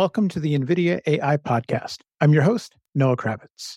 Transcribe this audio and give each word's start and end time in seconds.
welcome 0.00 0.30
to 0.30 0.40
the 0.40 0.58
NVIDIA 0.58 0.98
AI 1.06 1.36
Podcast. 1.36 1.98
I'm 2.22 2.32
your 2.32 2.42
host, 2.42 2.74
Noah 2.94 3.18
Kravitz. 3.18 3.76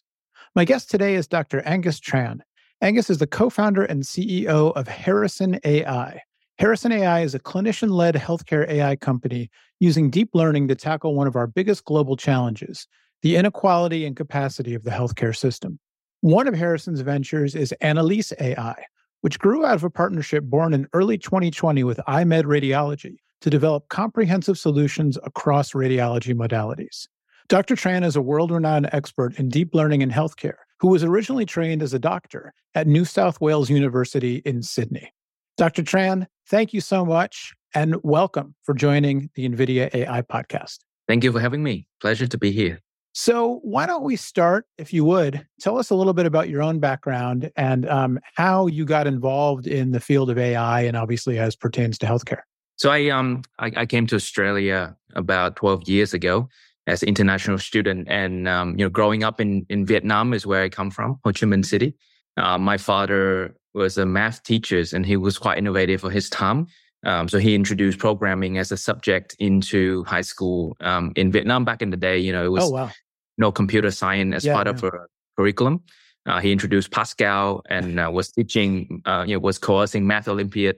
My 0.56 0.64
guest 0.64 0.90
today 0.90 1.16
is 1.16 1.28
Dr. 1.28 1.60
Aengus 1.64 2.00
Tran. 2.00 2.40
Aengus 2.82 3.10
is 3.10 3.18
the 3.18 3.28
co 3.28 3.50
founder 3.50 3.84
and 3.84 4.04
CEO 4.04 4.72
of 4.78 4.88
Harrison 4.88 5.60
AI. 5.66 6.22
Harrison 6.60 6.94
AI 6.94 7.24
is 7.24 7.36
a 7.36 7.40
clinician 7.40 7.90
led 7.90 8.16
healthcare 8.16 8.66
AI 8.70 8.96
company 8.96 9.50
using 9.82 10.10
deep 10.10 10.30
learning 10.34 10.70
to 10.70 10.76
tackle 10.76 11.14
one 11.14 11.28
of 11.28 11.36
our 11.36 11.46
biggest 11.46 11.84
global 11.84 12.16
challenges 12.16 12.88
the 13.22 13.36
inequality 13.36 14.06
and 14.06 14.16
capacity 14.16 14.74
of 14.74 14.84
the 14.84 14.92
healthcare 14.92 15.36
system. 15.36 15.78
One 16.22 16.48
of 16.48 16.54
Harrison's 16.54 17.02
ventures 17.02 17.54
is 17.54 17.74
Annalise 17.82 18.32
AI, 18.40 18.82
which 19.20 19.40
grew 19.40 19.66
out 19.66 19.76
of 19.76 19.84
a 19.84 19.90
partnership 19.90 20.46
born 20.46 20.74
in 20.74 20.88
early 20.94 21.18
2020 21.18 21.84
with 21.84 22.00
iMed 22.08 22.46
Radiology 22.46 23.18
to 23.44 23.50
develop 23.50 23.90
comprehensive 23.90 24.58
solutions 24.58 25.18
across 25.26 25.74
radiology 25.74 26.34
modalities. 26.34 27.08
Dr. 27.50 27.76
Tran 27.76 28.06
is 28.06 28.16
a 28.16 28.22
world 28.22 28.52
renowned 28.52 28.90
expert 28.94 29.38
in 29.38 29.50
deep 29.50 29.76
learning 29.76 30.02
in 30.02 30.10
healthcare 30.10 30.56
who 30.80 30.88
was 30.88 31.04
originally 31.04 31.46
trained 31.46 31.84
as 31.84 31.94
a 31.94 32.00
doctor 32.00 32.54
at 32.74 32.88
New 32.88 33.04
South 33.04 33.42
Wales 33.42 33.70
University 33.70 34.38
in 34.46 34.64
Sydney. 34.64 35.14
Dr. 35.58 35.84
Tran, 35.84 36.26
thank 36.48 36.74
you 36.74 36.80
so 36.80 37.04
much 37.04 37.54
and 37.76 37.98
welcome 38.02 38.56
for 38.64 38.74
joining 38.74 39.30
the 39.36 39.48
NVIDIA 39.50 39.94
AI 39.94 40.22
podcast. 40.22 40.80
Thank 41.10 41.26
you 41.26 41.34
for 41.34 41.42
having 41.42 41.64
me. 41.64 41.86
Pleasure 42.00 42.28
to 42.28 42.38
be 42.38 42.54
here. 42.54 42.80
So, 43.12 43.60
why 43.62 43.86
don't 43.86 44.04
we 44.04 44.16
start, 44.16 44.66
if 44.78 44.94
you 44.94 45.04
would, 45.04 45.46
tell 45.60 45.78
us 45.78 45.90
a 45.90 45.96
little 45.96 46.14
bit 46.14 46.26
about 46.26 46.50
your 46.50 46.64
own 46.64 46.80
background 46.80 47.52
and 47.58 47.88
um, 47.90 48.20
how 48.36 48.68
you 48.68 48.86
got 48.86 49.06
involved 49.06 49.68
in 49.68 49.92
the 49.92 50.00
field 50.00 50.30
of 50.30 50.38
AI 50.38 50.82
and 50.84 50.96
obviously 50.96 51.38
as 51.38 51.58
pertains 51.58 51.98
to 52.00 52.06
healthcare. 52.06 52.42
So, 52.76 52.90
I, 52.90 53.10
um, 53.10 53.44
I, 53.60 53.72
I 53.78 53.86
came 53.86 54.08
to 54.08 54.16
Australia 54.16 54.96
about 55.16 55.56
12 55.56 55.88
years 55.88 56.14
ago 56.14 56.50
as 56.88 57.02
an 57.02 57.10
international 57.10 57.58
student. 57.58 58.08
And, 58.10 58.48
um, 58.48 58.72
you 58.78 58.86
know, 58.86 58.90
growing 58.90 59.24
up 59.24 59.40
in, 59.40 59.66
in 59.70 59.86
Vietnam 59.86 60.34
is 60.34 60.46
where 60.46 60.64
I 60.64 60.70
come 60.70 60.92
from, 60.92 61.20
Ho 61.24 61.32
Chi 61.32 61.46
Minh 61.46 61.66
City. 61.66 61.96
Uh, 62.38 62.58
my 62.58 62.78
father 62.78 63.56
was 63.74 63.98
a 63.98 64.06
math 64.06 64.44
teacher 64.44 64.84
and 64.94 65.06
he 65.06 65.18
was 65.18 65.38
quite 65.38 65.58
innovative 65.58 66.02
for 66.02 66.10
his 66.10 66.30
time. 66.30 66.68
Um, 67.06 67.28
so 67.28 67.38
he 67.38 67.54
introduced 67.54 68.00
programming 68.00 68.58
as 68.58 68.72
a 68.72 68.78
subject 68.78 69.36
into 69.40 70.04
high 70.06 70.22
school 70.22 70.78
um, 70.80 71.12
in 71.16 71.32
Vietnam 71.32 71.66
back 71.66 71.82
in 71.82 71.90
the 71.90 71.98
day. 71.98 72.18
You 72.18 72.32
know, 72.32 72.46
it 72.46 72.50
was 72.50 72.66
oh, 72.66 72.70
wow. 72.70 72.92
no 73.38 73.52
computer 73.52 73.92
science 73.92 74.36
as 74.36 74.46
yeah, 74.46 74.54
part 74.54 74.68
yeah. 74.68 74.74
of 74.74 74.84
a 74.84 74.92
curriculum. 75.38 75.84
Uh, 76.26 76.40
he 76.40 76.54
introduced 76.54 76.92
Pascal 76.92 77.62
and 77.70 78.00
uh, 78.00 78.10
was 78.12 78.32
teaching, 78.32 79.02
uh, 79.06 79.26
you 79.28 79.36
know, 79.36 79.40
was 79.40 79.58
coercing 79.58 80.08
Math 80.08 80.30
Olympiad 80.30 80.78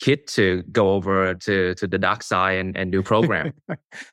kid 0.00 0.26
to 0.28 0.62
go 0.72 0.94
over 0.94 1.34
to 1.34 1.74
to 1.74 1.86
the 1.86 1.98
dark 1.98 2.22
side 2.22 2.58
and, 2.58 2.76
and 2.76 2.92
do 2.92 3.02
program. 3.02 3.52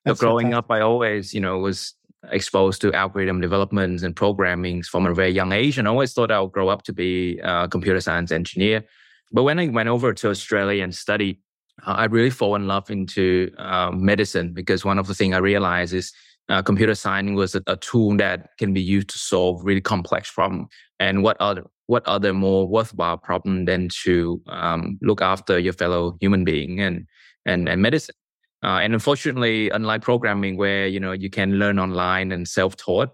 so 0.07 0.15
growing 0.15 0.47
fantastic. 0.47 0.57
up, 0.57 0.71
I 0.71 0.81
always, 0.81 1.33
you 1.33 1.41
know, 1.41 1.57
was 1.59 1.93
exposed 2.31 2.81
to 2.81 2.93
algorithm 2.93 3.41
developments 3.41 4.03
and 4.03 4.15
programming 4.15 4.81
from 4.83 5.05
a 5.05 5.13
very 5.13 5.31
young 5.31 5.51
age, 5.51 5.77
and 5.77 5.87
I 5.87 5.91
always 5.91 6.13
thought 6.13 6.31
I 6.31 6.39
would 6.39 6.51
grow 6.51 6.69
up 6.69 6.83
to 6.83 6.93
be 6.93 7.39
a 7.43 7.67
computer 7.67 7.99
science 7.99 8.31
engineer. 8.31 8.83
But 9.31 9.43
when 9.43 9.59
I 9.59 9.67
went 9.67 9.89
over 9.89 10.13
to 10.13 10.29
Australia 10.29 10.83
and 10.83 10.93
studied, 10.93 11.39
uh, 11.85 11.91
I 11.91 12.05
really 12.05 12.29
fall 12.29 12.55
in 12.55 12.67
love 12.67 12.89
into 12.91 13.51
uh, 13.57 13.91
medicine 13.91 14.53
because 14.53 14.85
one 14.85 14.99
of 14.99 15.07
the 15.07 15.15
things 15.15 15.33
I 15.33 15.39
realized 15.39 15.93
is 15.93 16.13
uh, 16.49 16.61
computer 16.61 16.93
science 16.93 17.35
was 17.35 17.55
a, 17.55 17.63
a, 17.67 17.77
tool 17.77 18.15
that 18.17 18.49
can 18.59 18.73
be 18.73 18.81
used 18.81 19.09
to 19.09 19.17
solve 19.17 19.63
really 19.63 19.81
complex 19.81 20.31
problems. 20.31 20.67
And 21.03 21.21
what 21.21 21.37
other 21.39 21.63
what 21.87 22.05
other 22.07 22.33
more 22.33 22.65
worthwhile 22.65 23.17
problem 23.17 23.65
than 23.65 23.89
to 24.03 24.41
um, 24.47 24.97
look 25.01 25.21
after 25.21 25.59
your 25.59 25.73
fellow 25.73 26.15
human 26.21 26.43
being 26.45 26.79
and 26.79 27.05
and, 27.45 27.67
and 27.67 27.81
medicine. 27.81 28.15
Uh, 28.63 28.79
and 28.81 28.93
unfortunately, 28.93 29.69
unlike 29.71 30.01
programming, 30.01 30.55
where 30.55 30.87
you 30.87 30.99
know 30.99 31.11
you 31.11 31.29
can 31.29 31.59
learn 31.59 31.77
online 31.77 32.31
and 32.31 32.47
self-taught, 32.47 33.09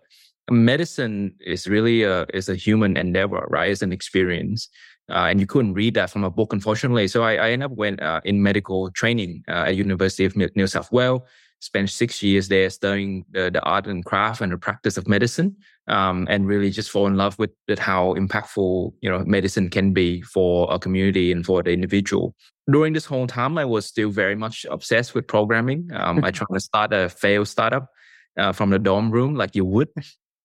medicine 0.51 1.33
is 1.53 1.65
really 1.67 2.03
a 2.03 2.27
is 2.33 2.47
a 2.49 2.55
human 2.55 2.95
endeavor, 2.95 3.43
right? 3.49 3.71
It's 3.71 3.81
an 3.81 3.91
experience, 3.91 4.69
uh, 5.09 5.25
and 5.29 5.39
you 5.39 5.47
couldn't 5.47 5.73
read 5.73 5.95
that 5.95 6.11
from 6.11 6.23
a 6.23 6.29
book, 6.29 6.53
unfortunately. 6.53 7.07
So 7.07 7.23
I, 7.23 7.33
I 7.45 7.49
ended 7.49 7.71
up 7.71 7.77
went 7.77 7.99
uh, 8.03 8.21
in 8.23 8.43
medical 8.43 8.91
training 8.91 9.43
uh, 9.47 9.69
at 9.69 9.75
University 9.75 10.25
of 10.25 10.35
New 10.35 10.67
South 10.67 10.91
Wales 10.91 11.23
spent 11.59 11.89
six 11.89 12.23
years 12.23 12.47
there 12.47 12.69
studying 12.69 13.25
the, 13.31 13.51
the 13.51 13.61
art 13.63 13.85
and 13.85 14.05
craft 14.05 14.41
and 14.41 14.51
the 14.51 14.57
practice 14.57 14.97
of 14.97 15.07
medicine 15.07 15.55
um, 15.87 16.25
and 16.29 16.47
really 16.47 16.69
just 16.69 16.89
fall 16.89 17.07
in 17.07 17.15
love 17.15 17.37
with, 17.37 17.51
with 17.67 17.79
how 17.79 18.13
impactful 18.15 18.93
you 19.01 19.09
know 19.09 19.19
medicine 19.25 19.69
can 19.69 19.93
be 19.93 20.21
for 20.21 20.71
a 20.71 20.79
community 20.79 21.31
and 21.31 21.45
for 21.45 21.61
the 21.61 21.71
individual. 21.71 22.33
During 22.71 22.93
this 22.93 23.05
whole 23.05 23.27
time 23.27 23.57
i 23.57 23.65
was 23.65 23.85
still 23.85 24.09
very 24.09 24.35
much 24.35 24.65
obsessed 24.69 25.13
with 25.13 25.27
programming. 25.27 25.89
Um, 25.93 26.23
i 26.23 26.31
tried 26.37 26.53
to 26.53 26.59
start 26.59 26.93
a 26.93 27.09
failed 27.09 27.47
startup 27.47 27.89
uh, 28.37 28.51
from 28.51 28.69
the 28.69 28.79
dorm 28.79 29.11
room 29.11 29.35
like 29.35 29.55
you 29.55 29.65
would. 29.65 29.89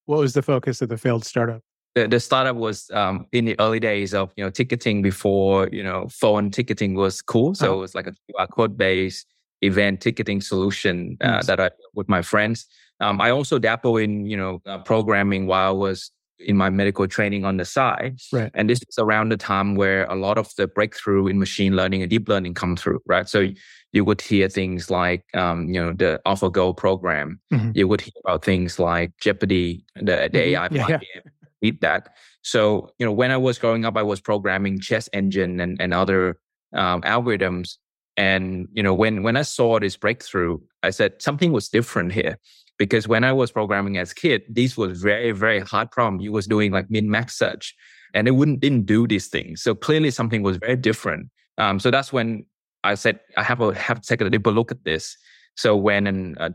What 0.07 0.19
was 0.19 0.35
the 0.35 0.43
focus 0.43 0.83
of 0.83 0.89
the 0.89 0.99
failed 0.99 1.25
startup? 1.25 1.63
The, 1.95 2.09
the 2.09 2.19
startup 2.19 2.57
was 2.57 2.91
um, 2.91 3.27
in 3.31 3.45
the 3.45 3.55
early 3.61 3.79
days 3.79 4.15
of 4.15 4.33
you 4.37 4.45
know 4.45 4.51
ticketing 4.51 5.01
before 5.01 5.69
you 5.71 5.85
know 5.85 6.09
phone 6.11 6.51
ticketing 6.51 6.95
was 6.95 7.23
cool. 7.23 7.55
So 7.55 7.73
oh. 7.73 7.77
it 7.77 7.81
was 7.81 7.95
like 7.95 8.09
a 8.09 8.13
QR 8.13 8.51
code 8.51 8.77
based 8.77 9.27
event 9.65 10.01
ticketing 10.01 10.41
solution 10.41 11.17
uh, 11.21 11.43
that 11.43 11.61
I 11.61 11.71
with 11.95 12.09
my 12.09 12.23
friends. 12.23 12.67
Um, 13.01 13.21
I 13.21 13.31
also 13.31 13.59
dabble 13.59 13.97
in 13.97 14.27
you 14.27 14.37
know 14.37 14.63
uh, 14.67 14.79
programming 14.79 15.47
while 15.47 15.69
I 15.69 15.73
was 15.73 16.11
in 16.39 16.57
my 16.57 16.71
medical 16.71 17.07
training 17.07 17.45
on 17.45 17.57
the 17.57 17.65
side. 17.65 18.19
Right. 18.33 18.51
And 18.55 18.69
this 18.69 18.81
is 18.89 18.99
around 18.99 19.31
the 19.31 19.37
time 19.37 19.77
where 19.77 20.05
a 20.07 20.15
lot 20.15 20.39
of 20.39 20.51
the 20.57 20.67
breakthrough 20.67 21.27
in 21.27 21.39
machine 21.39 21.77
learning 21.77 22.03
and 22.03 22.11
deep 22.11 22.29
learning 22.29 22.55
come 22.55 22.77
through, 22.77 23.01
right? 23.07 23.29
So 23.29 23.49
you 23.93 24.05
would 24.05 24.21
hear 24.21 24.49
things 24.49 24.91
like, 24.91 25.25
um, 25.35 25.69
you 25.69 25.81
know, 25.81 25.93
the 25.93 26.21
AlphaGo 26.27 26.77
program. 26.77 27.41
Mm-hmm. 27.53 27.71
You 27.75 27.89
would 27.89 28.01
hear 28.01 28.13
about 28.25 28.45
things 28.45 28.79
like 28.79 29.13
Jeopardy, 29.21 29.85
the, 29.95 30.03
the 30.03 30.13
mm-hmm. 30.13 30.37
AI 30.37 30.69
yeah, 30.73 30.89
yeah. 30.89 31.21
Beat 31.61 31.81
that. 31.81 32.15
So, 32.43 32.91
you 32.99 33.07
know, 33.07 33.13
when 33.13 33.31
I 33.31 33.37
was 33.37 33.59
growing 33.59 33.85
up, 33.85 33.97
I 33.97 34.03
was 34.03 34.21
programming 34.21 34.81
chess 34.81 35.09
engine 35.13 35.61
and, 35.61 35.81
and 35.81 35.95
other 35.95 36.39
um, 36.75 37.01
algorithms 37.03 37.77
and 38.17 38.69
you 38.73 38.83
know, 38.83 38.95
when 38.95 39.23
when 39.23 39.37
I 39.37 39.43
saw 39.43 39.79
this 39.79 39.97
breakthrough, 39.97 40.59
I 40.83 40.91
said 40.91 41.21
something 41.21 41.53
was 41.53 41.69
different 41.69 42.13
here. 42.13 42.39
Because 42.77 43.07
when 43.07 43.23
I 43.23 43.33
was 43.33 43.53
programming 43.53 43.99
as 43.99 44.11
a 44.11 44.15
kid, 44.17 44.43
this 44.49 44.77
was 44.77 45.01
very, 45.01 45.31
very 45.31 45.61
hard 45.61 45.93
problem. 45.93 46.21
You 46.21 46.33
was 46.33 46.49
doing 46.49 46.73
like 46.73 46.91
min-max 46.91 47.39
search 47.39 47.73
and 48.15 48.27
it 48.27 48.33
wouldn't 48.33 48.59
didn't 48.59 48.87
do 48.87 49.07
these 49.07 49.29
things. 49.29 49.63
So 49.63 49.77
clearly 49.77 50.11
something 50.11 50.43
was 50.43 50.57
very 50.57 50.75
different. 50.75 51.31
Um, 51.57 51.79
so 51.79 51.93
that's 51.93 52.13
when 52.13 52.47
I 52.83 52.97
said 52.97 53.21
I 53.37 53.45
have 53.45 53.61
a 53.61 53.73
have 53.79 54.01
to 54.01 54.09
take 54.09 54.21
a 54.21 54.29
deeper 54.29 54.51
look 54.51 54.73
at 54.73 54.85
this. 54.85 55.17
So 55.57 55.77
when 55.77 56.09
and 56.09 56.37
uh, 56.39 56.51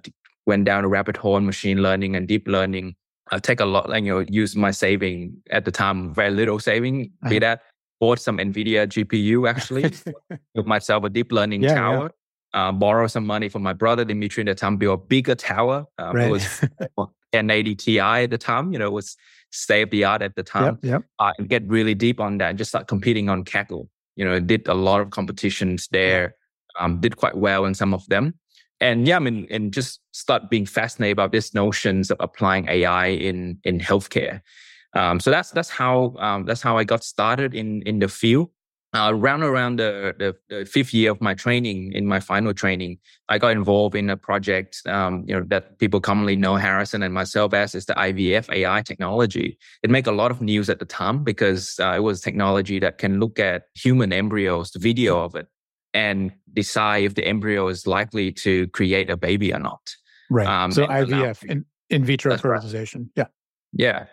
went 0.46 0.66
down 0.66 0.84
a 0.84 0.90
rabbit 0.90 1.16
hole 1.16 1.38
in 1.38 1.46
machine 1.46 1.82
learning 1.82 2.18
and 2.18 2.28
deep 2.28 2.50
learning, 2.50 2.96
I 3.32 3.40
take 3.40 3.60
a 3.60 3.66
lot, 3.66 3.90
like, 3.90 4.04
you 4.04 4.14
know, 4.14 4.26
use 4.28 4.56
my 4.56 4.72
saving 4.72 5.38
at 5.52 5.64
the 5.64 5.72
time, 5.72 6.14
very 6.14 6.32
little 6.32 6.60
saving, 6.60 7.12
be 7.30 7.38
uh-huh. 7.38 7.40
that 7.40 7.62
bought 8.00 8.20
some 8.20 8.38
NVIDIA 8.38 8.88
GPU 8.88 9.50
actually, 9.50 9.92
built 10.54 10.68
myself 10.68 11.04
a 11.04 11.10
deep 11.10 11.32
learning 11.32 11.64
yeah, 11.64 11.76
tower. 11.76 12.04
Yeah. 12.04 12.10
Uh, 12.52 12.72
borrow 12.72 13.06
some 13.06 13.28
money 13.28 13.48
from 13.48 13.62
my 13.62 13.74
brother 13.74 14.04
Dimitry 14.04 14.42
at 14.42 14.48
the 14.48 14.56
time, 14.56 14.78
build 14.78 15.00
a 15.00 15.04
bigger 15.04 15.36
tower. 15.36 15.86
Um, 16.00 16.16
right. 16.16 16.28
It 16.28 16.32
was 16.32 16.44
1080 16.96 17.76
Ti 17.76 18.00
at 18.00 18.32
the 18.32 18.40
time, 18.40 18.74
you 18.74 18.80
know, 18.80 18.88
it 18.88 18.94
was 18.94 19.16
state 19.52 19.84
of 19.84 19.90
the 19.92 20.04
art 20.04 20.22
at 20.22 20.36
the 20.36 20.44
time. 20.44 20.80
Yep, 20.82 20.92
yep. 20.92 21.04
Uh, 21.20 21.34
and 21.38 21.48
get 21.50 21.68
really 21.68 21.94
deep 21.94 22.20
on 22.20 22.38
that 22.40 22.50
and 22.50 22.58
just 22.58 22.72
start 22.72 22.88
competing 22.88 23.30
on 23.30 23.44
Kaggle. 23.44 23.88
You 24.16 24.26
know, 24.26 24.40
did 24.40 24.68
a 24.68 24.74
lot 24.74 25.02
of 25.02 25.12
competitions 25.12 25.88
there, 25.92 26.36
um, 26.80 27.00
did 27.00 27.18
quite 27.18 27.38
well 27.38 27.66
in 27.66 27.74
some 27.74 27.94
of 27.94 28.06
them. 28.08 28.34
And 28.82 29.08
yeah, 29.08 29.18
I 29.18 29.20
mean, 29.20 29.48
and 29.50 29.74
just 29.74 30.00
start 30.12 30.50
being 30.50 30.66
fascinated 30.66 31.14
about 31.14 31.32
these 31.32 31.54
notions 31.54 32.12
of 32.12 32.18
applying 32.20 32.68
AI 32.68 33.08
in 33.08 33.60
in 33.64 33.80
healthcare. 33.80 34.42
Um, 34.94 35.20
so 35.20 35.30
that's 35.30 35.52
that's 35.52 35.70
how 35.70 36.16
um, 36.18 36.46
that's 36.46 36.62
how 36.62 36.78
I 36.78 36.84
got 36.84 37.04
started 37.04 37.54
in 37.54 37.82
in 37.84 38.00
the 38.00 38.08
field. 38.08 38.50
Uh, 38.92 39.12
around 39.14 39.44
around 39.44 39.76
the, 39.76 40.16
the, 40.18 40.36
the, 40.50 40.66
fifth 40.66 40.96
year 40.96 41.12
of 41.12 41.22
my 41.22 41.36
training, 41.36 41.92
in 41.92 42.08
my 42.08 42.20
final 42.20 42.56
training, 42.56 42.98
I 43.30 43.38
got 43.38 43.52
involved 43.52 43.94
in 43.94 44.10
a 44.10 44.18
project, 44.18 44.82
um, 44.88 45.24
you 45.28 45.36
know, 45.36 45.46
that 45.50 45.78
people 45.78 46.02
commonly 46.02 46.36
know 46.36 46.56
Harrison 46.56 47.04
and 47.04 47.14
myself 47.14 47.54
as 47.54 47.76
is 47.76 47.86
the 47.86 47.94
IVF 47.94 48.52
AI 48.52 48.82
technology. 48.82 49.60
It 49.84 49.92
made 49.92 50.08
a 50.08 50.12
lot 50.12 50.32
of 50.32 50.42
news 50.42 50.72
at 50.72 50.80
the 50.80 50.86
time 50.86 51.24
because 51.24 51.80
uh, 51.80 51.94
it 51.98 52.00
was 52.00 52.20
technology 52.20 52.80
that 52.80 52.98
can 52.98 53.20
look 53.20 53.38
at 53.38 53.66
human 53.76 54.12
embryos, 54.12 54.72
the 54.72 54.80
video 54.80 55.24
of 55.24 55.36
it, 55.36 55.46
and 55.94 56.32
decide 56.52 57.04
if 57.04 57.14
the 57.14 57.28
embryo 57.28 57.68
is 57.68 57.86
likely 57.86 58.32
to 58.32 58.66
create 58.70 59.12
a 59.12 59.18
baby 59.18 59.54
or 59.54 59.60
not. 59.60 59.88
Right. 60.32 60.48
Um, 60.48 60.72
so 60.72 60.88
IVF, 60.88 61.44
in, 61.44 61.64
in 61.92 62.04
vitro 62.04 62.36
fertilization. 62.40 63.12
Right. 63.16 63.28
Yeah. 63.72 64.00
Yeah 64.00 64.06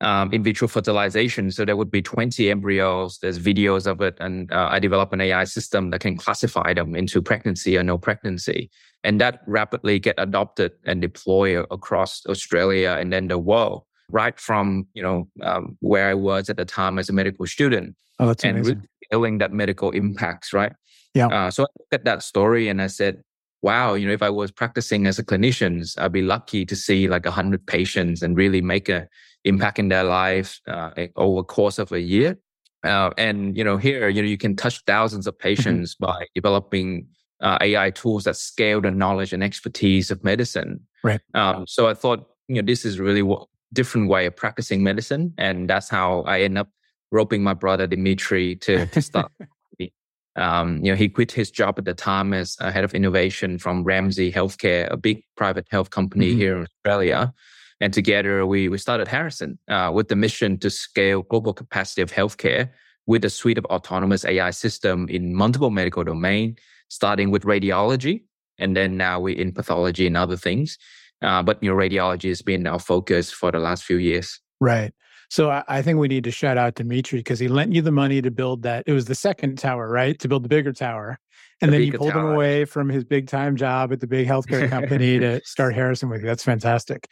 um, 0.00 0.32
in 0.32 0.42
vitro 0.42 0.68
fertilization. 0.68 1.50
So 1.50 1.64
there 1.64 1.76
would 1.76 1.90
be 1.90 2.02
20 2.02 2.50
embryos. 2.50 3.18
There's 3.20 3.38
videos 3.38 3.86
of 3.86 4.00
it. 4.00 4.16
And 4.20 4.50
uh, 4.52 4.68
I 4.70 4.78
develop 4.78 5.12
an 5.12 5.20
AI 5.20 5.44
system 5.44 5.90
that 5.90 6.00
can 6.00 6.16
classify 6.16 6.74
them 6.74 6.94
into 6.94 7.20
pregnancy 7.20 7.76
or 7.76 7.82
no 7.82 7.98
pregnancy. 7.98 8.70
And 9.04 9.20
that 9.20 9.40
rapidly 9.46 9.98
get 9.98 10.14
adopted 10.18 10.72
and 10.84 11.00
deployed 11.00 11.66
across 11.70 12.22
Australia 12.26 12.96
and 12.98 13.12
then 13.12 13.28
the 13.28 13.38
world, 13.38 13.84
right 14.10 14.38
from, 14.38 14.86
you 14.94 15.02
know, 15.02 15.28
um, 15.42 15.76
where 15.80 16.08
I 16.08 16.14
was 16.14 16.48
at 16.48 16.56
the 16.56 16.64
time 16.64 16.98
as 16.98 17.08
a 17.08 17.12
medical 17.12 17.46
student. 17.46 17.96
Oh, 18.20 18.26
that's 18.26 18.44
and 18.44 18.58
amazing. 18.58 18.82
feeling 19.10 19.38
that 19.38 19.52
medical 19.52 19.90
impacts, 19.90 20.52
right? 20.52 20.72
Yeah. 21.14 21.28
Uh, 21.28 21.50
so 21.50 21.62
I 21.62 21.66
looked 21.78 21.94
at 21.94 22.04
that 22.04 22.22
story 22.22 22.68
and 22.68 22.82
I 22.82 22.88
said, 22.88 23.22
wow, 23.62 23.94
you 23.94 24.06
know, 24.06 24.12
if 24.12 24.22
I 24.22 24.30
was 24.30 24.50
practicing 24.50 25.06
as 25.06 25.18
a 25.18 25.24
clinician, 25.24 25.84
I'd 25.98 26.12
be 26.12 26.22
lucky 26.22 26.64
to 26.64 26.76
see 26.76 27.08
like 27.08 27.26
a 27.26 27.30
hundred 27.30 27.66
patients 27.66 28.22
and 28.22 28.36
really 28.36 28.60
make 28.60 28.88
a 28.88 29.08
impact 29.44 29.78
in 29.78 29.88
their 29.88 30.04
life 30.04 30.60
uh, 30.66 30.90
over 31.16 31.42
course 31.42 31.78
of 31.78 31.92
a 31.92 32.00
year. 32.00 32.38
Uh, 32.84 33.10
and 33.18 33.56
you 33.56 33.64
know, 33.64 33.76
here, 33.76 34.08
you 34.08 34.22
know, 34.22 34.28
you 34.28 34.38
can 34.38 34.56
touch 34.56 34.82
thousands 34.86 35.26
of 35.26 35.34
mm-hmm. 35.34 35.48
patients 35.48 35.94
by 35.94 36.26
developing 36.34 37.06
uh, 37.40 37.58
AI 37.60 37.90
tools 37.90 38.24
that 38.24 38.36
scale 38.36 38.80
the 38.80 38.90
knowledge 38.90 39.32
and 39.32 39.42
expertise 39.42 40.10
of 40.10 40.22
medicine. 40.24 40.80
Right. 41.02 41.20
Um, 41.34 41.66
so 41.66 41.88
I 41.88 41.94
thought, 41.94 42.28
you 42.48 42.56
know, 42.56 42.66
this 42.66 42.84
is 42.84 42.98
really 42.98 43.22
what 43.22 43.46
different 43.72 44.08
way 44.08 44.26
of 44.26 44.34
practicing 44.34 44.82
medicine, 44.82 45.34
and 45.38 45.68
that's 45.68 45.88
how 45.88 46.22
I 46.22 46.40
end 46.40 46.58
up 46.58 46.68
roping 47.10 47.42
my 47.42 47.54
brother 47.54 47.86
Dimitry 47.86 48.56
to, 48.56 48.86
to 48.86 49.02
start. 49.02 49.32
um, 50.36 50.84
you 50.84 50.92
know, 50.92 50.96
he 50.96 51.08
quit 51.08 51.32
his 51.32 51.50
job 51.50 51.78
at 51.78 51.84
the 51.84 51.94
time 51.94 52.32
as 52.32 52.56
head 52.60 52.84
of 52.84 52.94
innovation 52.94 53.58
from 53.58 53.84
Ramsay 53.84 54.32
Healthcare, 54.32 54.90
a 54.90 54.96
big 54.96 55.22
private 55.36 55.66
health 55.70 55.90
company 55.90 56.30
mm-hmm. 56.30 56.38
here 56.38 56.56
in 56.56 56.62
Australia. 56.64 57.32
And 57.80 57.92
together 57.92 58.44
we, 58.46 58.68
we 58.68 58.78
started 58.78 59.08
Harrison 59.08 59.58
uh, 59.68 59.90
with 59.94 60.08
the 60.08 60.16
mission 60.16 60.58
to 60.58 60.70
scale 60.70 61.22
global 61.22 61.52
capacity 61.52 62.02
of 62.02 62.10
healthcare 62.10 62.70
with 63.06 63.24
a 63.24 63.30
suite 63.30 63.58
of 63.58 63.64
autonomous 63.66 64.24
AI 64.24 64.50
system 64.50 65.08
in 65.08 65.34
multiple 65.34 65.70
medical 65.70 66.04
domain, 66.04 66.56
starting 66.88 67.30
with 67.30 67.44
radiology. 67.44 68.22
And 68.58 68.76
then 68.76 68.96
now 68.96 69.18
we're 69.20 69.36
in 69.36 69.52
pathology 69.52 70.06
and 70.06 70.16
other 70.16 70.36
things. 70.36 70.76
Uh, 71.22 71.42
but 71.42 71.62
you 71.62 71.70
know, 71.70 71.76
radiology 71.76 72.28
has 72.28 72.42
been 72.42 72.66
our 72.66 72.78
focus 72.78 73.32
for 73.32 73.50
the 73.50 73.58
last 73.58 73.84
few 73.84 73.96
years. 73.96 74.40
Right. 74.60 74.92
So 75.30 75.50
I, 75.50 75.64
I 75.68 75.82
think 75.82 75.98
we 75.98 76.08
need 76.08 76.24
to 76.24 76.30
shout 76.30 76.56
out 76.56 76.74
Dimitry 76.74 77.20
because 77.20 77.38
he 77.38 77.48
lent 77.48 77.72
you 77.72 77.82
the 77.82 77.92
money 77.92 78.22
to 78.22 78.30
build 78.30 78.62
that. 78.62 78.84
It 78.86 78.92
was 78.92 79.06
the 79.06 79.14
second 79.14 79.58
tower, 79.58 79.88
right? 79.88 80.18
To 80.20 80.28
build 80.28 80.42
the 80.42 80.48
bigger 80.48 80.72
tower. 80.72 81.18
And 81.60 81.72
the 81.72 81.78
then 81.78 81.86
you 81.86 81.92
pulled 81.92 82.12
tower. 82.12 82.28
him 82.28 82.34
away 82.34 82.64
from 82.64 82.88
his 82.88 83.04
big 83.04 83.26
time 83.26 83.56
job 83.56 83.92
at 83.92 84.00
the 84.00 84.06
big 84.06 84.26
healthcare 84.26 84.68
company 84.70 85.18
to 85.18 85.40
start 85.44 85.74
Harrison 85.74 86.08
with 86.08 86.20
you. 86.20 86.26
That's 86.26 86.44
fantastic. 86.44 87.08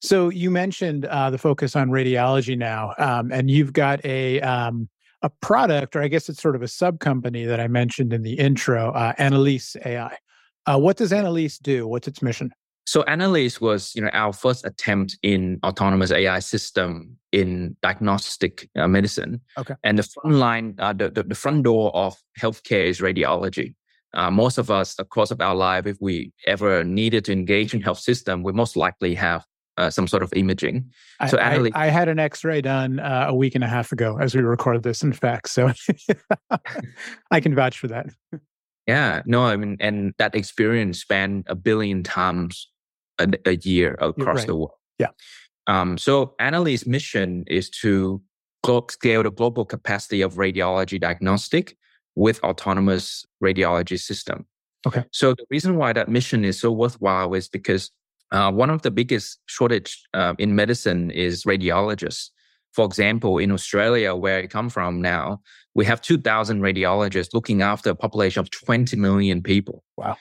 So 0.00 0.30
you 0.30 0.50
mentioned 0.50 1.04
uh, 1.04 1.30
the 1.30 1.38
focus 1.38 1.76
on 1.76 1.90
radiology 1.90 2.56
now, 2.56 2.94
um, 2.98 3.30
and 3.32 3.50
you've 3.50 3.72
got 3.72 4.04
a 4.04 4.40
um, 4.40 4.88
a 5.22 5.28
product, 5.28 5.94
or 5.94 6.02
I 6.02 6.08
guess 6.08 6.28
it's 6.28 6.40
sort 6.40 6.56
of 6.56 6.62
a 6.62 6.68
sub 6.68 7.00
company 7.00 7.44
that 7.44 7.60
I 7.60 7.68
mentioned 7.68 8.12
in 8.12 8.22
the 8.22 8.32
intro, 8.32 8.92
uh, 8.92 9.12
Annalise 9.18 9.76
AI. 9.84 10.16
Uh, 10.66 10.78
what 10.78 10.96
does 10.96 11.12
Annalise 11.12 11.58
do? 11.58 11.86
What's 11.86 12.08
its 12.08 12.22
mission? 12.22 12.50
So 12.86 13.02
Annalise 13.02 13.60
was, 13.60 13.94
you 13.94 14.02
know, 14.02 14.08
our 14.12 14.32
first 14.32 14.64
attempt 14.64 15.18
in 15.22 15.60
autonomous 15.64 16.10
AI 16.10 16.38
system 16.38 17.16
in 17.30 17.76
diagnostic 17.82 18.68
uh, 18.76 18.88
medicine. 18.88 19.40
Okay. 19.58 19.74
And 19.84 19.98
the 19.98 20.02
front 20.02 20.36
line, 20.36 20.74
uh, 20.78 20.92
the, 20.92 21.10
the, 21.10 21.22
the 21.22 21.34
front 21.34 21.64
door 21.64 21.94
of 21.94 22.16
healthcare 22.38 22.84
is 22.84 23.00
radiology. 23.00 23.74
Uh, 24.12 24.30
most 24.30 24.58
of 24.58 24.70
us, 24.70 24.98
of 24.98 25.08
course, 25.08 25.30
of 25.30 25.40
our 25.40 25.54
life, 25.54 25.86
if 25.86 25.98
we 26.00 26.32
ever 26.46 26.82
needed 26.82 27.24
to 27.26 27.32
engage 27.32 27.74
in 27.74 27.80
health 27.80 28.00
system, 28.00 28.42
we 28.42 28.52
most 28.52 28.76
likely 28.76 29.14
have 29.14 29.44
uh, 29.76 29.90
some 29.90 30.06
sort 30.06 30.22
of 30.22 30.32
imaging. 30.34 30.90
So 31.28 31.38
I, 31.38 31.50
Annalise, 31.50 31.72
I, 31.74 31.86
I 31.86 31.88
had 31.88 32.08
an 32.08 32.18
X-ray 32.18 32.60
done 32.60 32.98
uh, 32.98 33.26
a 33.28 33.34
week 33.34 33.54
and 33.54 33.64
a 33.64 33.68
half 33.68 33.92
ago 33.92 34.18
as 34.20 34.34
we 34.34 34.42
recorded 34.42 34.82
this. 34.82 35.02
In 35.02 35.12
fact, 35.12 35.48
so 35.48 35.72
I 37.30 37.40
can 37.40 37.54
vouch 37.54 37.78
for 37.78 37.88
that. 37.88 38.06
Yeah, 38.86 39.22
no, 39.26 39.44
I 39.44 39.56
mean, 39.56 39.76
and 39.80 40.14
that 40.18 40.34
experience 40.34 41.00
spanned 41.00 41.44
a 41.48 41.54
billion 41.54 42.02
times 42.02 42.68
a, 43.18 43.28
a 43.46 43.56
year 43.56 43.96
across 44.00 44.38
right. 44.38 44.46
the 44.46 44.56
world. 44.56 44.72
Yeah. 44.98 45.10
Um, 45.66 45.96
so 45.98 46.34
Annalise's 46.40 46.86
mission 46.86 47.44
is 47.46 47.70
to 47.82 48.20
scale 48.90 49.22
the 49.22 49.30
global 49.30 49.64
capacity 49.64 50.22
of 50.22 50.34
radiology 50.34 51.00
diagnostic 51.00 51.76
with 52.14 52.42
autonomous 52.42 53.24
radiology 53.42 53.98
system. 53.98 54.46
Okay. 54.86 55.04
So 55.12 55.34
the 55.34 55.44
reason 55.50 55.76
why 55.76 55.92
that 55.92 56.08
mission 56.08 56.44
is 56.44 56.58
so 56.60 56.72
worthwhile 56.72 57.34
is 57.34 57.48
because 57.48 57.90
uh, 58.32 58.50
one 58.52 58.70
of 58.70 58.82
the 58.82 58.90
biggest 58.90 59.38
shortage 59.46 60.02
uh, 60.14 60.34
in 60.38 60.54
medicine 60.54 61.10
is 61.10 61.44
radiologists. 61.44 62.30
For 62.72 62.84
example, 62.84 63.38
in 63.38 63.50
Australia, 63.50 64.14
where 64.14 64.38
I 64.38 64.46
come 64.46 64.70
from 64.70 65.02
now, 65.02 65.40
we 65.74 65.84
have 65.86 66.00
2,000 66.00 66.60
radiologists 66.60 67.34
looking 67.34 67.62
after 67.62 67.90
a 67.90 67.94
population 67.94 68.40
of 68.40 68.50
20 68.50 68.96
million 68.96 69.42
people. 69.42 69.82
Wow. 69.96 70.16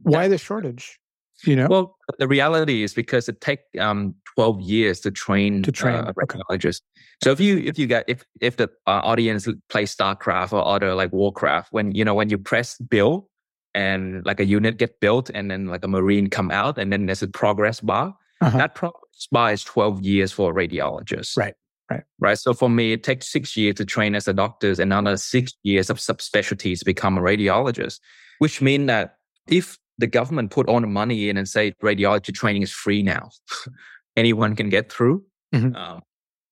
Why 0.00 0.26
the 0.26 0.38
shortage? 0.38 0.98
You 1.44 1.56
know? 1.56 1.66
Well, 1.68 1.96
the 2.18 2.28
reality 2.28 2.82
is 2.82 2.94
because 2.94 3.28
it 3.28 3.40
takes 3.40 3.62
um, 3.78 4.14
12 4.34 4.60
years 4.60 5.00
to 5.00 5.10
train 5.10 5.62
to 5.62 5.72
train 5.72 5.94
uh, 5.94 6.12
radiologists. 6.12 6.82
So 7.22 7.30
if 7.30 7.40
you 7.40 7.58
if 7.58 7.78
you 7.78 7.86
get 7.86 8.04
if 8.08 8.24
if 8.40 8.56
the 8.56 8.68
uh, 8.86 9.00
audience 9.02 9.48
plays 9.68 9.94
StarCraft 9.94 10.52
or 10.52 10.64
other 10.66 10.94
like 10.94 11.12
Warcraft, 11.12 11.72
when 11.72 11.92
you 11.92 12.04
know 12.04 12.14
when 12.14 12.30
you 12.30 12.38
press 12.38 12.78
build 12.78 13.24
and 13.74 14.24
like 14.26 14.40
a 14.40 14.44
unit 14.44 14.76
get 14.76 15.00
built 15.00 15.30
and 15.34 15.50
then 15.50 15.66
like 15.66 15.84
a 15.84 15.88
marine 15.88 16.28
come 16.28 16.50
out 16.50 16.78
and 16.78 16.92
then 16.92 17.06
there's 17.06 17.22
a 17.22 17.28
progress 17.28 17.80
bar. 17.80 18.14
Uh-huh. 18.40 18.58
That 18.58 18.74
progress 18.74 19.28
bar 19.30 19.52
is 19.52 19.64
12 19.64 20.02
years 20.02 20.32
for 20.32 20.50
a 20.50 20.54
radiologist. 20.54 21.36
Right. 21.36 21.54
Right. 21.90 22.02
Right. 22.18 22.38
So 22.38 22.54
for 22.54 22.70
me, 22.70 22.92
it 22.92 23.02
takes 23.02 23.30
six 23.30 23.56
years 23.56 23.74
to 23.76 23.84
train 23.84 24.14
as 24.14 24.26
a 24.26 24.32
doctor 24.32 24.70
and 24.70 24.80
another 24.80 25.16
six 25.16 25.52
years 25.62 25.90
of 25.90 25.98
subspecialties 25.98 26.78
to 26.78 26.84
become 26.84 27.18
a 27.18 27.20
radiologist, 27.20 28.00
which 28.38 28.62
mean 28.62 28.86
that 28.86 29.16
if 29.46 29.78
the 29.98 30.06
government 30.06 30.50
put 30.50 30.68
all 30.68 30.80
the 30.80 30.86
money 30.86 31.28
in 31.28 31.36
and 31.36 31.48
say 31.48 31.72
radiology 31.82 32.34
training 32.34 32.62
is 32.62 32.72
free 32.72 33.02
now. 33.02 33.30
Anyone 34.16 34.56
can 34.56 34.68
get 34.68 34.92
through. 34.92 35.24
Mm-hmm. 35.54 35.76
Um, 35.76 36.02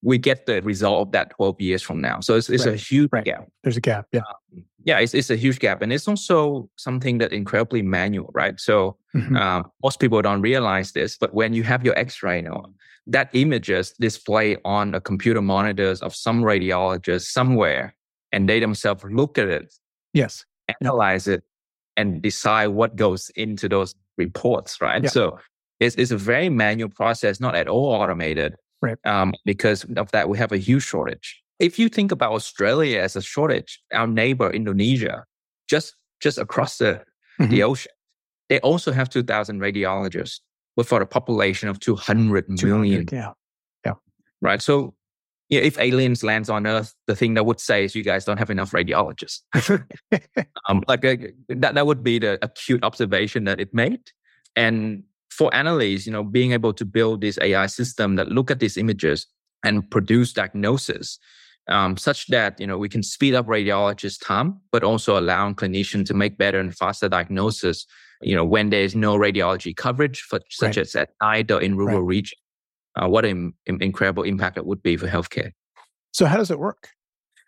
we 0.03 0.19
get 0.19 0.47
the 0.47 0.63
result 0.63 1.09
of 1.09 1.13
that 1.13 1.31
12 1.31 1.61
years 1.61 1.83
from 1.83 2.01
now. 2.01 2.21
So 2.21 2.37
it's, 2.37 2.49
it's 2.49 2.65
right. 2.65 2.75
a 2.75 2.79
huge 2.79 3.11
right. 3.13 3.25
gap. 3.25 3.49
There's 3.63 3.77
a 3.77 3.81
gap. 3.81 4.07
Yeah. 4.13 4.21
Um, 4.21 4.65
yeah, 4.85 4.99
it's, 4.99 5.15
it's 5.15 5.31
a 5.31 5.37
huge 5.37 5.59
gap. 5.59 5.83
And 5.83 5.93
it's 5.93 6.09
also 6.09 6.69
something 6.77 7.19
that 7.19 7.33
incredibly 7.33 7.83
manual, 7.83 8.31
right? 8.33 8.59
So 8.59 8.97
mm-hmm. 9.15 9.37
uh, 9.37 9.63
most 9.83 10.01
people 10.01 10.23
don't 10.23 10.41
realize 10.41 10.93
this, 10.93 11.17
but 11.19 11.35
when 11.35 11.53
you 11.53 11.63
have 11.65 11.85
your 11.85 11.99
x-ray, 11.99 12.37
you 12.37 12.43
know, 12.43 12.67
that 13.07 13.31
images 13.33 13.93
display 14.01 14.57
on 14.65 14.95
a 14.95 15.01
computer 15.01 15.43
monitors 15.43 16.01
of 16.01 16.15
some 16.15 16.43
radiologist 16.43 17.27
somewhere 17.27 17.95
and 18.33 18.49
they 18.49 18.61
themselves 18.61 19.05
look 19.11 19.39
at 19.39 19.49
it. 19.49 19.73
Yes. 20.15 20.45
Analyze 20.81 21.27
it 21.27 21.43
and 21.97 22.23
decide 22.23 22.69
what 22.69 22.97
goes 22.97 23.31
into 23.37 23.69
those 23.69 23.95
reports, 24.17 24.81
right? 24.81 25.03
Yeah. 25.03 25.11
So 25.11 25.39
it's, 25.81 25.97
it's 25.97 26.11
a 26.11 26.17
very 26.17 26.49
manual 26.49 26.91
process, 26.91 27.41
not 27.41 27.55
at 27.55 27.69
all 27.69 27.93
automated. 27.93 28.55
Right. 28.83 28.97
Um, 29.05 29.35
because 29.45 29.85
of 29.97 30.11
that, 30.13 30.29
we 30.29 30.39
have 30.39 30.53
a 30.53 30.59
huge 30.59 30.85
shortage. 30.85 31.43
If 31.61 31.79
you 31.79 31.89
think 31.89 32.11
about 32.11 32.33
Australia 32.33 33.01
as 33.01 33.17
a 33.17 33.23
shortage, 33.23 33.81
our 33.93 34.07
neighbor 34.07 34.51
Indonesia, 34.51 35.25
just 35.69 35.95
just 36.21 36.39
across 36.39 36.79
the, 36.79 37.03
mm-hmm. 37.41 37.51
the 37.51 37.63
ocean, 37.63 37.93
they 38.51 38.61
also 38.61 38.93
have 38.93 39.09
2,000 39.09 39.61
radiologists, 39.61 40.41
but 40.77 40.87
for 40.87 41.01
a 41.01 41.07
population 41.07 41.69
of 41.69 41.81
200 41.81 42.49
million. 42.63 43.09
Yeah. 43.11 43.33
Yeah. 43.87 43.95
Right. 44.43 44.61
So 44.61 44.95
yeah, 45.51 45.61
if 45.61 45.79
aliens 45.79 46.23
lands 46.23 46.49
on 46.49 46.67
Earth, 46.67 46.95
the 47.09 47.17
thing 47.17 47.35
that 47.35 47.45
would 47.45 47.59
say 47.59 47.85
is 47.85 47.95
you 47.95 48.05
guys 48.05 48.25
don't 48.25 48.39
have 48.39 48.51
enough 48.51 48.71
radiologists. 48.71 49.41
um, 50.69 50.83
like 50.87 51.05
uh, 51.05 51.17
that, 51.49 51.75
that 51.75 51.87
would 51.87 52.05
be 52.05 52.21
the 52.21 52.39
acute 52.43 52.85
observation 52.85 53.45
that 53.45 53.61
it 53.61 53.75
made. 53.75 54.01
And 54.55 55.03
for 55.29 55.53
Annalise, 55.55 56.07
you 56.07 56.13
know, 56.13 56.23
being 56.23 56.53
able 56.53 56.73
to 56.75 56.85
build 56.85 57.21
this 57.21 57.37
AI 57.43 57.67
system 57.67 58.15
that 58.17 58.29
look 58.29 58.51
at 58.51 58.61
these 58.61 58.77
images 58.77 59.27
and 59.65 59.91
produce 59.91 60.33
diagnosis, 60.33 61.19
um, 61.69 61.97
such 61.97 62.27
that 62.29 62.59
you 62.61 62.67
know 62.67 62.79
we 62.79 62.89
can 62.89 63.03
speed 63.03 63.35
up 63.35 63.47
radiologist 63.47 64.25
time, 64.25 64.61
but 64.73 64.83
also 64.83 65.19
allowing 65.19 65.55
clinicians 65.55 66.07
to 66.07 66.15
make 66.15 66.39
better 66.39 66.59
and 66.59 66.77
faster 66.77 67.09
diagnosis. 67.09 67.87
You 68.23 68.37
know, 68.37 68.45
when 68.45 68.71
there 68.71 68.83
is 68.83 68.95
no 68.95 69.17
radiology 69.17 69.75
coverage, 69.75 70.21
for, 70.21 70.41
such 70.51 70.77
right. 70.77 70.79
as 70.79 70.95
at 70.95 71.11
night 71.23 71.51
or 71.51 71.61
in 71.61 71.77
rural 71.77 72.01
right. 72.01 72.09
regions 72.09 72.41
uh, 72.97 73.09
what 73.09 73.25
an 73.25 73.55
incredible 73.67 74.23
impact 74.23 74.57
it 74.57 74.67
would 74.67 74.83
be 74.83 74.97
for 74.97 75.07
healthcare. 75.07 75.53
So, 76.13 76.27
how 76.27 76.37
does 76.37 76.51
it 76.51 76.59
work? 76.59 76.89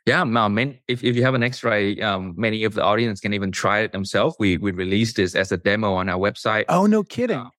Yeah, 0.07 0.23
um, 0.23 0.59
if, 0.59 1.05
if 1.05 1.15
you 1.15 1.23
have 1.23 1.35
an 1.35 1.45
X-ray, 1.45 2.01
um, 2.01 2.35
many 2.37 2.65
of 2.65 2.75
the 2.75 2.83
audience 2.83 3.21
can 3.21 3.35
even 3.35 3.53
try 3.53 3.81
it 3.81 3.93
themselves. 3.93 4.35
We 4.39 4.57
we 4.57 4.73
released 4.73 5.17
this 5.17 5.35
as 5.35 5.53
a 5.53 5.57
demo 5.57 5.95
on 5.95 6.09
our 6.09 6.19
website. 6.19 6.65
Oh, 6.69 6.87
no 6.87 7.03
kidding! 7.03 7.39
Uh, 7.39 7.51